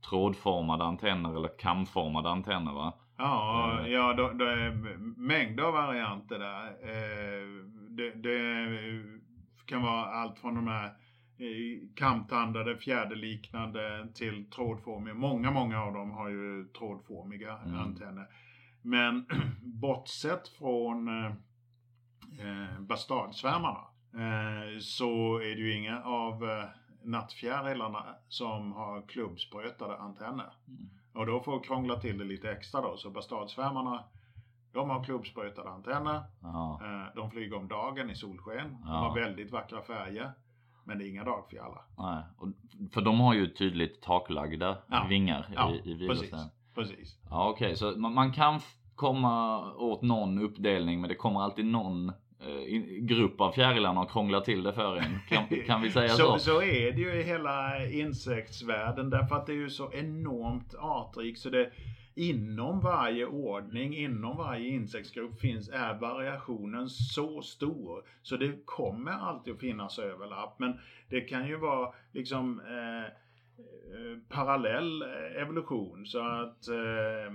[0.10, 2.94] trådformade antenner eller kamformade antenner va?
[3.18, 3.88] ja, Eh.
[3.92, 4.72] ja då, då är
[5.18, 6.66] mängder av varianter där.
[6.68, 7.48] Eh,
[7.90, 8.68] det, det
[9.66, 10.92] kan vara allt från de här
[11.96, 15.14] kamtandade, fjäderliknande till trådformiga.
[15.14, 17.80] Många, många av dem har ju trådformiga Mm.
[17.80, 18.28] antenner.
[18.82, 19.26] Men
[19.62, 23.80] bortsett från eh, bastardsvärmarna
[24.14, 26.66] eh, så är det ju inga av eh,
[27.04, 30.54] nattfjärilarna som har klubbsprötade antenner.
[30.68, 30.90] Mm.
[31.14, 32.98] Och då får jag krångla till det lite extra då.
[32.98, 34.04] Så bastardsvärmarna
[34.72, 36.22] de har klubbsprötade antenner.
[36.42, 36.80] Ja.
[36.84, 38.70] Eh, De flyger om dagen i solsken.
[38.72, 38.92] De Ja.
[38.94, 40.32] har väldigt vackra färger.
[40.84, 41.82] Men det är inga dagfjärilar.
[41.98, 42.24] Nej.
[42.38, 42.48] Och,
[42.94, 45.06] för de har ju tydligt taklagda Ja.
[45.10, 46.32] vingar Ja, i, i precis.
[46.76, 47.18] Precis.
[47.30, 48.60] Ja okej, så man, man kan
[48.96, 54.42] komma åt någon uppdelning men det kommer alltid någon eh, grupp av fjärilarna och krångla
[54.42, 55.20] till det för en.
[55.30, 56.24] Kan, kan vi säga så?
[56.34, 60.76] Så, så är det ju i hela insektsvärlden därför att det är ju så enormt
[60.80, 61.70] artrikt så det
[62.16, 68.03] inom varje ordning, inom varje insektsgrupp finns, är variationen så stor.
[68.22, 70.59] Så det kommer alltid att finnas överlapp.
[70.59, 75.01] Men det kan ju vara liksom eh, eh, parallell
[75.36, 77.26] evolution så att eh,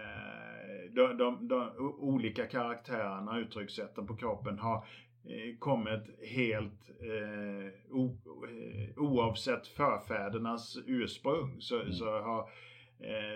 [0.00, 4.76] eh, de, de, de olika karaktärerna, uttryckssätten på kroppen har
[5.24, 8.16] eh, kommit helt eh, o,
[8.48, 11.92] eh, oavsett förfädernas ursprung så, Mm.
[11.92, 12.46] så har eh,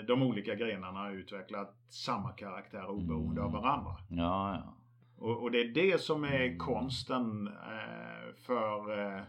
[0.06, 3.62] de olika grenarna utvecklat samma karaktär oberoende av Mm.
[3.62, 3.96] varandra.
[4.08, 4.74] Ja, ja.
[5.18, 9.22] Och, och det är det som är konsten eh, för eh,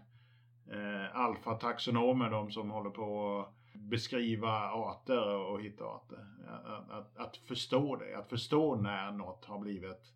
[0.72, 6.26] eh, alfataxonomer, de som håller på att beskriva arter och hitta arter.
[6.68, 10.14] Att, att, att förstå det, att förstå när något har blivit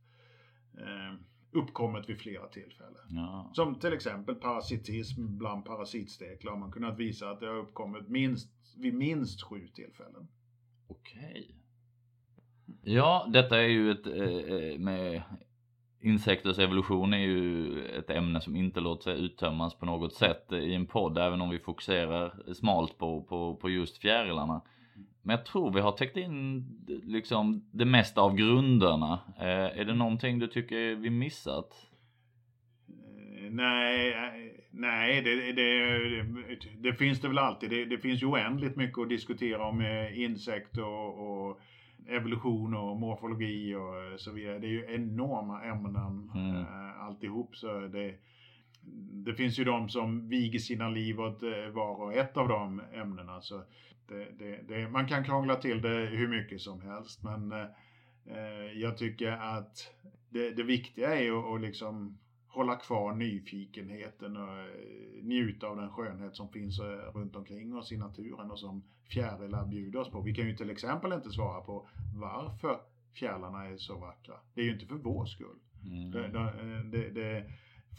[0.78, 1.20] eh,
[1.52, 3.06] uppkommet vid flera tillfällen.
[3.10, 3.52] ja.
[3.54, 8.50] Som till exempel parasitism bland parasitsteklar har man kunnat visa att det har uppkommit minst,
[8.78, 10.28] vid minst sju tillfällen.
[10.88, 11.56] Okej.
[12.82, 15.24] Ja, detta är ju ett eh, eh, med
[16.02, 20.74] insekters evolution är ju ett ämne som inte låter sig uttömmas på något sätt i
[20.74, 24.62] en podd, även om vi fokuserar smalt på, på, på just fjärilarna.
[25.22, 26.65] Men jag tror vi har täckt in
[27.03, 29.20] liksom det mesta av grunderna.
[29.38, 31.88] Eh, är det någonting du tycker vi missat?
[32.88, 37.89] Eh, nej, eh, nej det, det, det, det, finns det väl alltid.
[37.89, 39.82] Det, finns ju oändligt mycket att diskutera om
[40.13, 41.59] insekter och, och
[42.07, 44.59] evolution och morfologi och så vidare.
[44.59, 46.65] Det är ju enorma ämnen mm.
[47.01, 47.55] alltihop.
[47.55, 48.15] Så det,
[49.26, 51.43] det finns ju de som viger sina liv åt
[51.74, 53.41] var och ett av de ämnena.
[53.41, 53.63] Så
[54.10, 58.97] det, det, det, man kan krångla till det hur mycket som helst men eh, jag
[58.97, 59.91] tycker att
[60.30, 65.89] det, det viktiga är ju att liksom hålla kvar nyfikenheten och eh, njuta av den
[65.89, 70.22] skönhet som finns eh, runt omkring oss i naturen och som fjärilar bjuder oss på.
[70.22, 72.80] Vi kan ju till exempel inte svara på varför
[73.14, 74.36] fjärilarna är så vackra.
[74.53, 75.60] Det är ju inte för vår skull.
[75.86, 76.12] Mm.
[76.12, 77.45] Det, det, det,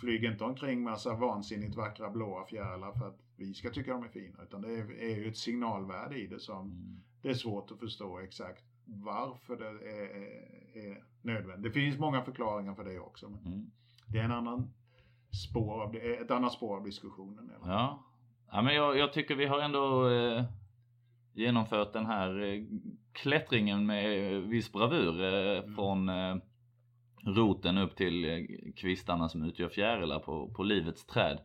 [0.00, 4.08] flyger inte omkring massa vansinnigt vackra blåa fjärilar för att vi ska tycka de är
[4.08, 4.42] fina.
[4.42, 7.02] Utan det är, ju ett signalvärde i det som mm.
[7.22, 11.72] det är svårt att förstå exakt varför det är, är, är nödvändigt.
[11.72, 13.28] Det finns många förklaringar för det också.
[13.28, 13.70] Men mm.
[14.06, 14.72] Det är en annan
[15.48, 17.52] spår av, ett annat spår av diskussionen.
[17.64, 18.04] Ja.
[18.52, 20.44] ja, men jag, jag tycker vi har ändå eh,
[21.32, 22.64] genomfört den här eh,
[23.12, 25.74] klättringen med viss bravur eh, mm.
[25.74, 26.36] från eh,
[27.24, 31.38] roten upp till eh, kvistarna som utgör fjärilar på, på livets träd.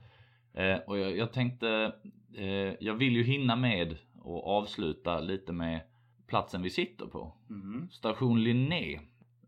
[0.56, 1.92] Eh, och jag, jag tänkte,
[2.34, 5.82] eh, jag vill ju hinna med och avsluta lite med
[6.28, 7.34] platsen vi sitter på.
[7.50, 7.90] Mm.
[7.92, 9.00] Station Linné.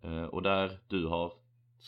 [0.04, 1.32] Eh, och där du har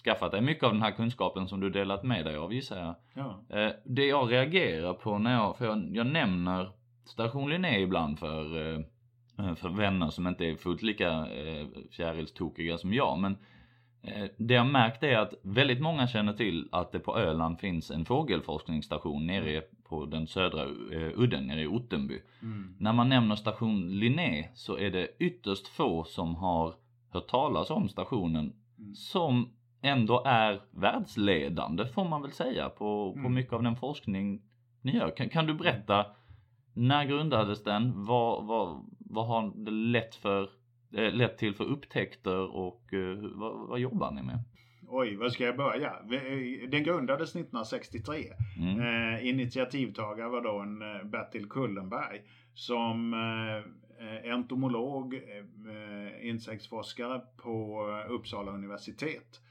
[0.04, 2.96] skaffat dig mycket av den här kunskapen som du delat med dig av gissar jag.
[3.14, 3.58] Ja.
[3.58, 6.72] Eh, det jag reagerar på när jag, för jag, jag nämner
[7.06, 11.28] Station Linné ibland för, eh, för vänner som inte är fullt lika
[11.92, 13.20] fjärilstokiga som jag.
[13.20, 13.59] Men Eh,
[14.38, 18.06] det jag märkt är att väldigt många känner till att det på Öland finns en
[18.06, 22.22] fågelforskningsstation nere på den södra eh, udden nere i Ottenby.
[22.42, 22.76] Mm.
[22.80, 26.74] När man nämner station Linné så är det ytterst få som har
[27.10, 28.96] hört talas om stationen mm.
[28.96, 29.50] som
[29.82, 33.34] ändå är världsledande får man väl säga på, på mm.
[33.34, 34.42] mycket av den forskning
[34.82, 35.10] ni gör.
[35.10, 36.06] Kan, kan du berätta
[36.74, 38.06] när grundades den?
[38.06, 40.59] Vad, vad, vad har det lett för Eh,
[40.92, 44.40] lett till för upptäckter och eh, vad, vad jobbar ni med?
[44.92, 45.90] Oj, var ska jag börja?
[45.90, 48.16] Eh, den grundades 1963.
[48.58, 48.80] Mm.
[48.80, 52.22] Eh, initiativtagare var då en eh, Bertil Kullenberg
[52.54, 59.42] som eh, entomolog, eh, insektsforskare på Uppsala universitet.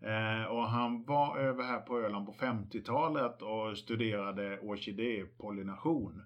[0.00, 6.22] Eh, och han var över här på Öland på 50-talet och studerade orkidépollination.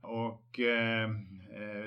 [0.00, 1.10] Och eh,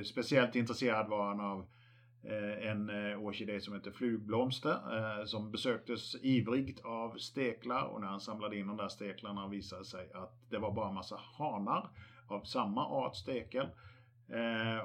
[0.04, 1.81] speciellt intresserad var han av Eh,
[2.24, 4.78] Eh, en eh, orkidé som heter flugblomster
[5.20, 9.86] eh, som besöktes ivrigt av steklar och när han samlade in de där steklarna visade
[9.86, 11.90] sig att det var bara en massa hanar
[12.28, 13.68] av samma art stekel.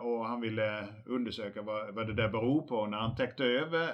[0.01, 2.87] Och han ville undersöka vad, vad det där beror på.
[2.87, 3.91] När han täckte över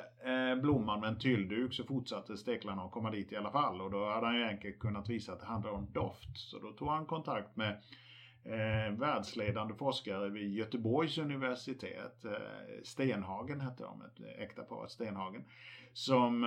[0.56, 3.80] blomman med en tyllduk så fortsatte steklarna att komma dit i alla fall.
[3.80, 6.38] Och då hade han ju enkelt kunnat visa att det handlade om doft.
[6.38, 7.80] Så då tog han kontakt med
[8.44, 12.24] eh, världsledande forskare vid Göteborgs universitet.
[12.24, 12.32] Eh,
[12.84, 15.44] Stenhagen hette de, ett äkta par, Stenhagen.
[15.92, 16.44] Som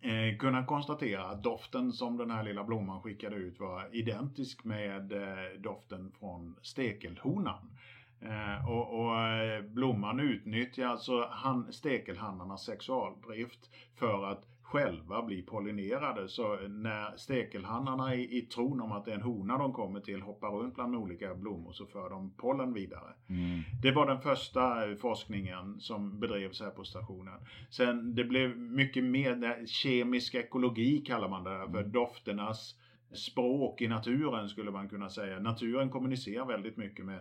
[0.00, 5.12] eh, kunde konstatera att doften som den här lilla blomman skickade ut var identisk med
[5.12, 7.78] eh, doften från stekelhonan.
[8.20, 16.28] Eh, och, och, eh, blomman utnyttjar alltså han, stekelhannarnas sexualdrift för att själva blir pollinerade.
[16.28, 20.22] Så när stekelhannarna i, i tron om att det är en hona de kommer till
[20.22, 23.14] hoppar runt bland olika blommor så för de pollen vidare.
[23.28, 23.62] Mm.
[23.82, 27.34] Det var den första forskningen som bedrevs här på stationen.
[27.70, 31.92] Sen det blev mycket mer, kemisk ekologi kallar man det för mm.
[31.92, 32.74] dofternas
[33.14, 35.38] språk i naturen skulle man kunna säga.
[35.38, 37.20] Naturen kommunicerar väldigt mycket med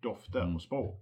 [0.00, 0.54] dofter mm.
[0.54, 1.00] och språk.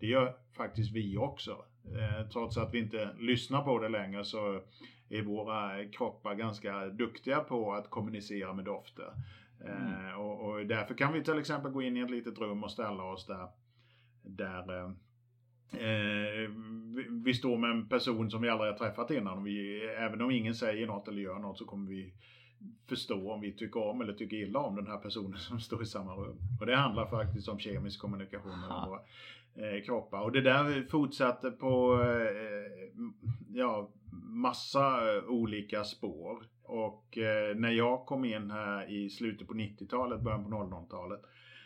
[0.00, 1.64] Det gör faktiskt vi också.
[1.84, 4.60] Eh, trots att vi inte lyssnar på det längre så
[5.08, 9.12] är våra kroppar ganska duktiga på att kommunicera med dofter.
[9.60, 10.06] Mm.
[10.06, 12.70] Eh, och, och, därför kan vi till exempel gå in i ett litet rum och
[12.70, 13.48] ställa oss där,
[14.22, 14.90] där eh,
[15.72, 16.50] eh
[16.96, 19.44] vi, vi står med en person som vi aldrig har träffat innan.
[19.44, 22.14] Vi, även om ingen säger något eller gör något så kommer vi
[22.88, 25.86] förstå om vi tycker om eller tycker illa om den här personen som står i
[25.86, 26.38] samma rum.
[26.60, 29.00] Och det handlar faktiskt om kemisk kommunikation med våra
[29.54, 30.20] eh, kroppar.
[30.20, 33.02] Och det där fortsatte på eh,
[33.48, 33.90] ja,
[34.22, 36.42] massa eh, olika spår.
[36.62, 41.22] Och eh, när jag kom in här i slutet på 90-talet, början på 00-talet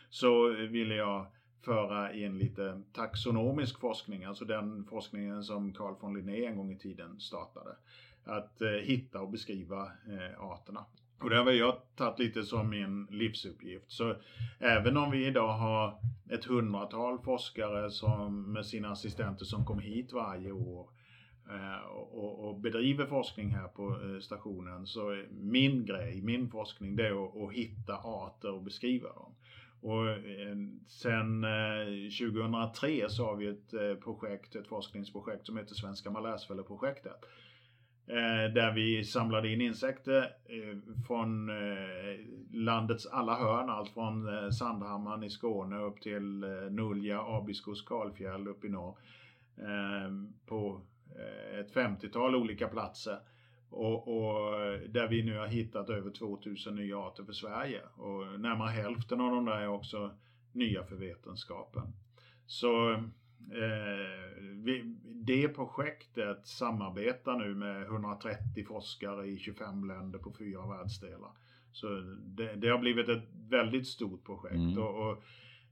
[0.09, 1.25] så ville jag
[1.65, 6.77] föra in lite taxonomisk forskning, alltså den forskningen som Carl von Linné en gång i
[6.77, 7.75] tiden startade.
[8.23, 10.85] Att eh, hitta och beskriva eh, arterna.
[11.19, 13.91] Och det har jag tagit lite som min livsuppgift.
[13.91, 14.15] Så
[14.59, 20.13] även om vi idag har ett hundratal forskare som, med sina assistenter som kommer hit
[20.13, 21.02] varje år eh,
[21.49, 27.07] Eh, och, och, bedriver forskning här på eh, stationen så min grej, min forskning, det
[27.07, 29.35] är att, att hitta arter och beskriva dem.
[29.81, 30.55] Och eh,
[30.87, 31.45] sen
[32.19, 37.25] 2003 så har vi ett projekt, ett forskningsprojekt som heter Svenska maläsfälleprojektet
[38.53, 40.29] där vi samlade in insekter
[41.07, 41.51] från
[42.51, 43.69] landets alla hörn.
[43.69, 48.97] Allt från Sandhammaren i Skåne upp till Nulja, Abisko, Skalfjäll upp i norr.
[50.45, 50.81] På
[51.59, 53.19] ett 50-tal olika platser.
[53.69, 54.51] Och, och,
[54.89, 57.81] där vi nu har hittat över 2000 nya arter för Sverige.
[57.95, 60.11] Och närmare hälften av de där är också
[60.51, 61.93] nya för vetenskapen.
[62.45, 63.03] Så
[63.51, 71.31] Eh, vi, det projektet samarbetar nu med 130 forskare i 25 länder på fyra världsdelar.
[71.71, 71.87] Så
[72.23, 74.55] det, det har blivit ett väldigt stort projekt.
[74.55, 74.77] Mm.
[74.77, 75.23] Och, och,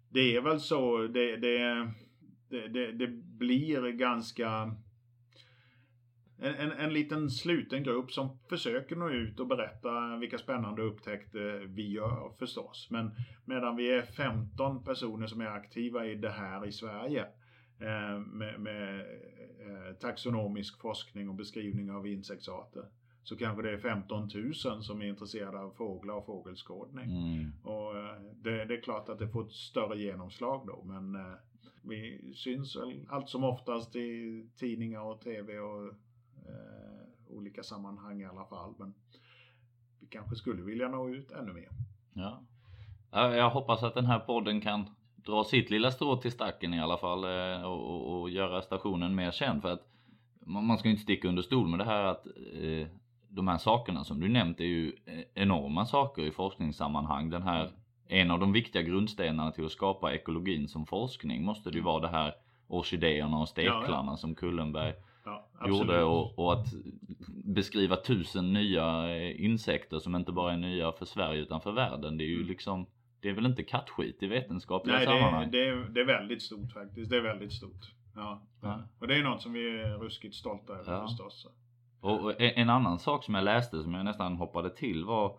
[0.09, 1.91] det är väl så, det, det,
[2.49, 4.75] det, det blir ganska
[6.41, 11.65] en, en, en, liten sluten grupp som försöker nå ut och berätta vilka spännande upptäckter
[11.67, 12.87] vi gör förstås.
[12.91, 13.11] Men
[13.45, 17.25] medan vi är 15 personer som är aktiva i det här i Sverige
[17.81, 18.99] Eh, med, med
[19.59, 22.85] eh, taxonomisk forskning och beskrivning av insektsarter.
[23.23, 27.11] Så kanske det är 15 000 som är intresserade av fåglar och fågelskådning.
[27.11, 27.51] Mm.
[27.63, 31.17] Och eh, det, det, är klart att det får ett större genomslag då men
[31.83, 32.77] vi syns
[33.09, 35.93] allt som oftast i tidningar och tv och
[36.47, 38.73] eh, olika sammanhang i alla fall.
[38.77, 38.93] Men
[39.99, 41.69] vi kanske skulle vilja nå ut ännu mer.
[42.13, 42.41] Ja.
[43.11, 44.85] Jag hoppas att den här podden kan
[45.15, 49.15] dra sitt lilla strå till stacken i alla fall eh, och, och, och göra stationen
[49.15, 49.61] mer känd.
[49.61, 49.87] För att
[50.45, 52.87] man ska ju inte sticka under stol med det här att eh,
[53.29, 57.29] de här sakerna som du nämnt är ju eh, enorma saker i forskningssammanhang.
[57.29, 57.71] Den här,
[58.07, 61.99] en av de viktiga grundstenarna till att skapa ekologin som forskning måste det ju vara
[61.99, 62.35] det här
[62.67, 64.17] orkidéerna och steklarna ja, ja.
[64.17, 64.93] som Kullenberg
[65.25, 66.67] ja, gjorde och, och, att
[67.45, 72.17] beskriva tusen nya insekter som inte bara är nya för Sverige utan för världen.
[72.17, 72.47] Det är ju mm.
[72.47, 72.87] liksom
[73.21, 75.41] det är väl inte kattskit i vetenskapliga Nej, sammanhang?
[75.41, 77.09] Nej, det, är, det är väldigt stort faktiskt.
[77.11, 77.93] Det är väldigt stort.
[78.15, 78.41] Ja.
[78.61, 78.83] ja.
[78.99, 81.07] Och det är något som vi är ruskigt stolta över ja.
[81.07, 81.47] förstås.
[81.99, 85.37] Och en annan sak som jag läste som jag nästan hoppade till var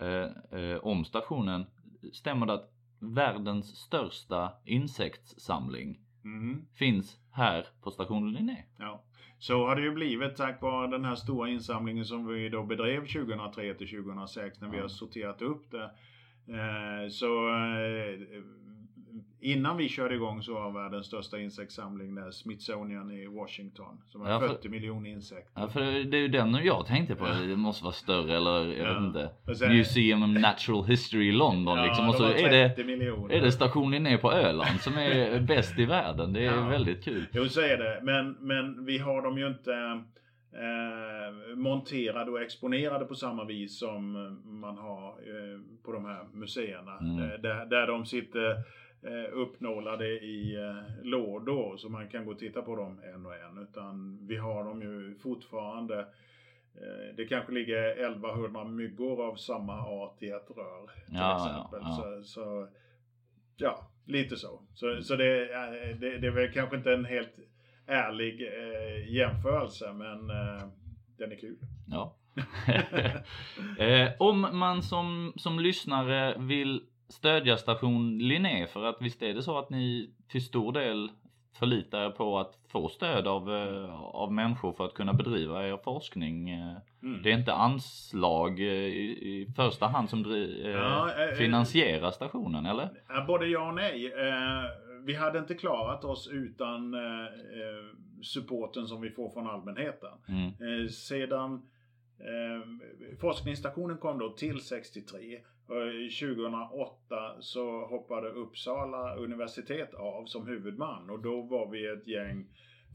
[0.00, 1.66] eh, eh, om stationen.
[2.12, 6.66] Stämmer det att världens största insektssamling mm.
[6.74, 8.64] finns här på station Linné?
[8.78, 9.02] Ja,
[9.44, 13.00] så har det ju blivit tack vare den här stora insamlingen som vi då bedrev
[13.00, 15.90] 2003 till 2006 när vi har sorterat upp det.
[16.54, 18.42] Eh, så eh,
[19.40, 24.00] innan vi körde igång så var världens största insektssamling där Smithsonian i Washington.
[24.06, 25.60] Som har ja, 40 miljoner insekter.
[25.60, 27.26] Ja, för det är ju den jag tänkte på.
[27.26, 28.92] Det måste vara större eller jag ja.
[28.92, 29.30] vet inte.
[29.54, 32.08] Sen, Museum of Natural History i London ja, liksom.
[32.08, 33.34] Och så är det, miljoner.
[33.34, 36.32] är det stationen ner på Öland som är bäst i världen.
[36.32, 36.68] Det är ja.
[36.68, 37.26] väldigt kul.
[37.32, 38.00] Jo, så är det.
[38.02, 39.72] Men, men vi har dem ju inte
[40.54, 44.12] eh, monterade och exponerade på samma vis som
[44.44, 46.98] man har eh, på de här museerna.
[46.98, 47.18] Mm.
[47.18, 48.56] Eh, där, där de sitter
[49.04, 53.34] eh, uppnålade i eh, lådor så man kan gå och titta på dem en och
[53.34, 53.58] en.
[53.58, 55.98] Utan vi har dem ju fortfarande
[56.74, 60.86] eh, det kanske ligger 1100 myggor av samma art i ett rör.
[61.06, 61.80] Till ja, exempel.
[61.82, 62.22] Ja, ja.
[62.22, 62.68] Så, så,
[63.56, 64.60] ja, lite så.
[64.74, 65.46] Så, så det,
[66.00, 67.38] det, det är väl kanske inte en helt
[67.86, 70.68] ärlig eh, jämförelse men eh,
[71.18, 71.56] den är kul.
[71.86, 72.16] Ja.
[73.84, 79.42] eh, om man som, som lyssnare vill stödja station Linné för att visst är det
[79.42, 81.10] så att ni till stor del
[81.58, 85.76] förlitar er på att få stöd av, eh, av människor för att kunna bedriva er
[85.84, 86.50] forskning.
[86.50, 87.22] Eh, mm.
[87.22, 92.90] Det är inte anslag eh, i, i första hand som dri, ja, finansierar stationen eller?
[93.26, 94.12] Både ja och nej
[95.04, 97.84] vi hade inte klarat oss utan eh, eh,
[98.22, 100.10] supporten som vi får från allmänheten.
[100.28, 100.46] Mm.
[100.46, 101.62] Eh, sedan
[102.18, 105.40] eh, forskningsstationen kom då till 63.
[105.66, 112.46] 2008 så hoppade Uppsala universitet av som huvudman och då var vi ett gäng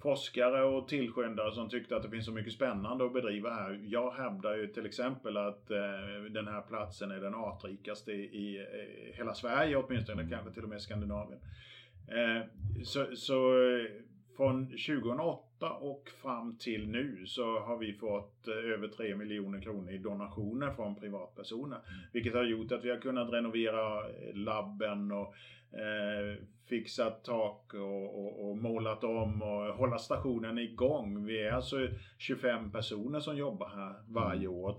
[0.01, 3.79] forskare och tillskyndare som tyckte att det finns så mycket spännande att bedriva här.
[3.83, 8.57] Jag hävdar ju till exempel att eh, den här platsen är den artrikaste i, i
[8.57, 10.33] eh, hela Sverige åtminstone, mm.
[10.33, 11.39] kanske till och med Skandinavien.
[12.07, 12.45] Eh,
[12.83, 13.51] så, så
[14.39, 19.91] från 2008 och fram till nu så har vi fått eh, över 3 miljoner kronor
[19.91, 21.75] i donationer från privatpersoner.
[21.75, 21.99] Mm.
[22.13, 25.33] Vilket har gjort att vi har kunnat renovera labben och
[25.79, 26.37] eh,
[26.69, 31.25] fixat tak och, och, och, målat om och hålla stationen igång.
[31.25, 34.59] Vi är alltså 25 personer som jobbar här varje mm.
[34.59, 34.77] år.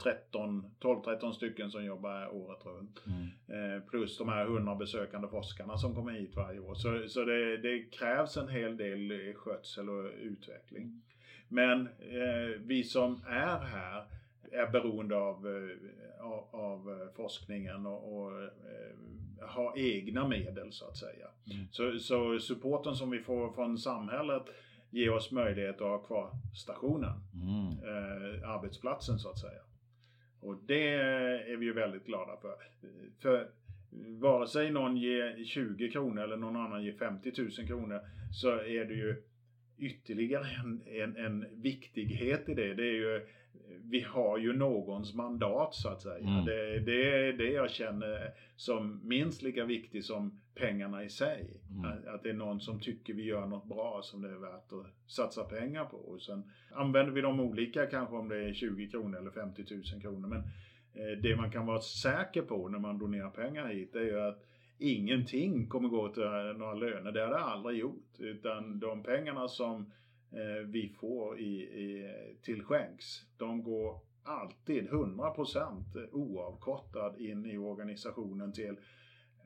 [0.80, 3.02] 12-13 stycken som jobbar här året runt.
[3.06, 3.76] Mm.
[3.76, 6.74] Eh, plus de här 100 besökande forskarna som kommer hit varje år.
[6.74, 11.02] Så, så det, det krävs en hel del skötsel och utveckling.
[11.48, 14.04] Men eh, vi som är här
[14.52, 20.86] är beroende av, eh, av, av eh, forskningen och, och eh, ha egna medel så
[20.86, 21.26] att säga.
[21.52, 21.66] Mm.
[21.70, 24.42] Så, så supporten som vi får från samhället
[24.90, 27.66] ger oss möjlighet att ha kvar stationen, mm.
[27.68, 29.60] eh, arbetsplatsen så att säga.
[30.40, 30.88] Och det
[31.52, 32.54] är vi ju väldigt glada för.
[33.22, 33.50] För
[34.20, 38.00] vare sig någon ger 20 kronor eller någon annan ger 50 000 kronor
[38.32, 39.22] så är det ju
[39.78, 42.74] ytterligare en, en, en viktighet i det.
[42.74, 43.26] Det är ju
[43.82, 46.18] vi har ju någons mandat så att säga.
[46.18, 46.44] Mm.
[46.44, 51.60] Det, det är det jag känner som minst lika viktigt som pengarna i sig.
[51.70, 51.84] Mm.
[51.84, 54.72] Att, att, det är någon som tycker vi gör något bra som det är värt
[54.72, 55.96] att satsa pengar på.
[55.96, 60.02] Och sen använder vi dem olika kanske om det är 20 kronor eller 50 000
[60.02, 60.28] kronor.
[60.28, 60.40] Men
[60.94, 64.44] eh, det man kan vara säker på när man donerar pengar hit är ju att
[64.78, 66.22] ingenting kommer gå till
[66.58, 67.12] några löner.
[67.12, 68.10] Det har det aldrig gjort.
[68.18, 69.92] Utan de pengarna som
[70.66, 73.04] vi får i, i, till skänks.
[73.36, 78.76] De går alltid 100% oavkortad in i organisationen till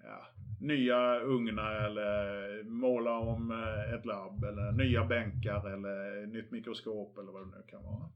[0.05, 0.27] ja,
[0.61, 7.33] nya ugnar eller måla om eh, ett labb eller nya bänkar eller nytt mikroskop eller
[7.33, 8.09] vad det nu kan vara.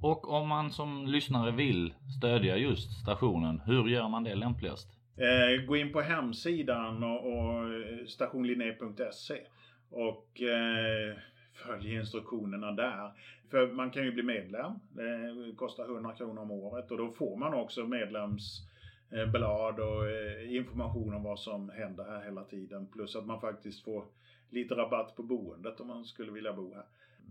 [0.00, 4.88] Och om man som lyssnare vill stödja just stationen, hur gör man det lämpligast?
[5.16, 7.64] Eh, gå in på hemsidan och, och
[8.08, 9.38] stationlinné.se
[9.90, 11.16] och eh,
[11.52, 13.10] följ instruktionerna där.
[13.50, 14.72] För man kan ju bli medlem.
[14.90, 20.56] Det kostar 100 kronor om året och då får man också medlemsblad eh, och eh,
[20.56, 22.86] information om vad som händer här hela tiden.
[22.86, 24.04] Plus att man faktiskt får
[24.50, 26.84] lite rabatt på boendet om man skulle vilja bo här.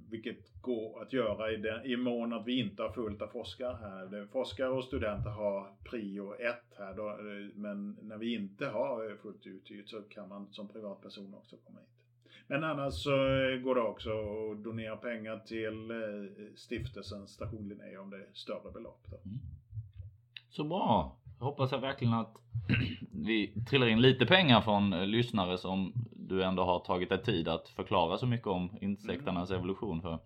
[0.09, 3.78] Vilket går att göra i, den, i mån att vi inte har fullt av forskare
[3.82, 4.28] här.
[4.32, 7.17] Forskare och studenter har prio ett här då,
[7.55, 12.01] men när vi inte har fullt uthyrt så kan man som privatperson också komma hit.
[12.47, 13.09] Men annars så
[13.63, 18.71] går det också att donera pengar till eh, stiftelsen Station Linné om det är större
[18.73, 19.07] belopp.
[19.25, 19.39] Mm.
[20.49, 21.15] Så bra!
[21.39, 22.37] Jag hoppas jag verkligen att
[23.11, 27.69] vi trillar in lite pengar från lyssnare som du ändå har tagit dig tid att
[27.69, 29.59] förklara så mycket om insekternas mm.
[29.59, 30.19] evolution för.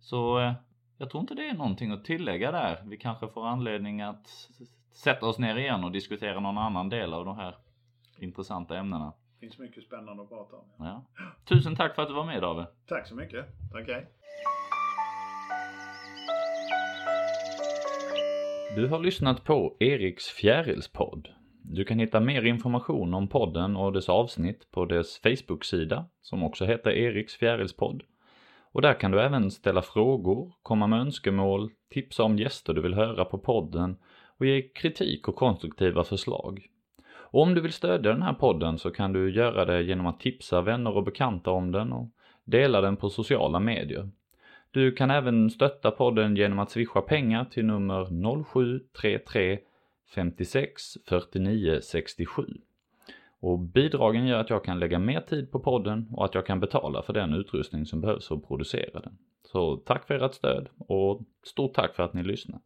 [0.00, 0.52] Så eh,
[0.98, 2.82] jag tror inte det är någonting att tillägga där.
[2.84, 4.50] Vi kanske får anledning att
[4.92, 7.54] sätta oss ner igen och diskutera någon annan del av de här
[8.18, 9.12] intressanta ämnena.
[9.46, 10.64] Finns mycket spännande att prata om.
[10.78, 11.04] Ja.
[11.44, 12.66] Tusen tack för att du var med David.
[12.86, 13.46] Tack så mycket.
[13.72, 14.06] Tack hej.
[18.76, 21.28] Du har lyssnat på Eriks fjärilspodd.
[21.62, 26.64] Du kan hitta mer information om podden och dess avsnitt på dess Facebook-sida som också
[26.64, 28.02] heter Eriks fjärilspodd.
[28.72, 32.94] Och där kan du även ställa frågor, komma med önskemål, tipsa om gäster du vill
[32.94, 33.96] höra på podden
[34.38, 36.66] och ge kritik och konstruktiva förslag.
[37.36, 40.20] Och om du vill stödja den här podden så kan du göra det genom att
[40.20, 42.08] tipsa vänner och bekanta om den och
[42.44, 44.10] dela den på sociala medier.
[44.70, 49.58] Du kan även stötta podden genom att swisha pengar till nummer 0733
[50.14, 52.42] 56 49 67.
[53.40, 56.60] Och bidragen gör att jag kan lägga mer tid på podden och att jag kan
[56.60, 59.18] betala för den utrustning som behövs för att producera den.
[59.52, 62.62] Så tack för ert stöd och stort tack för att ni lyssnat.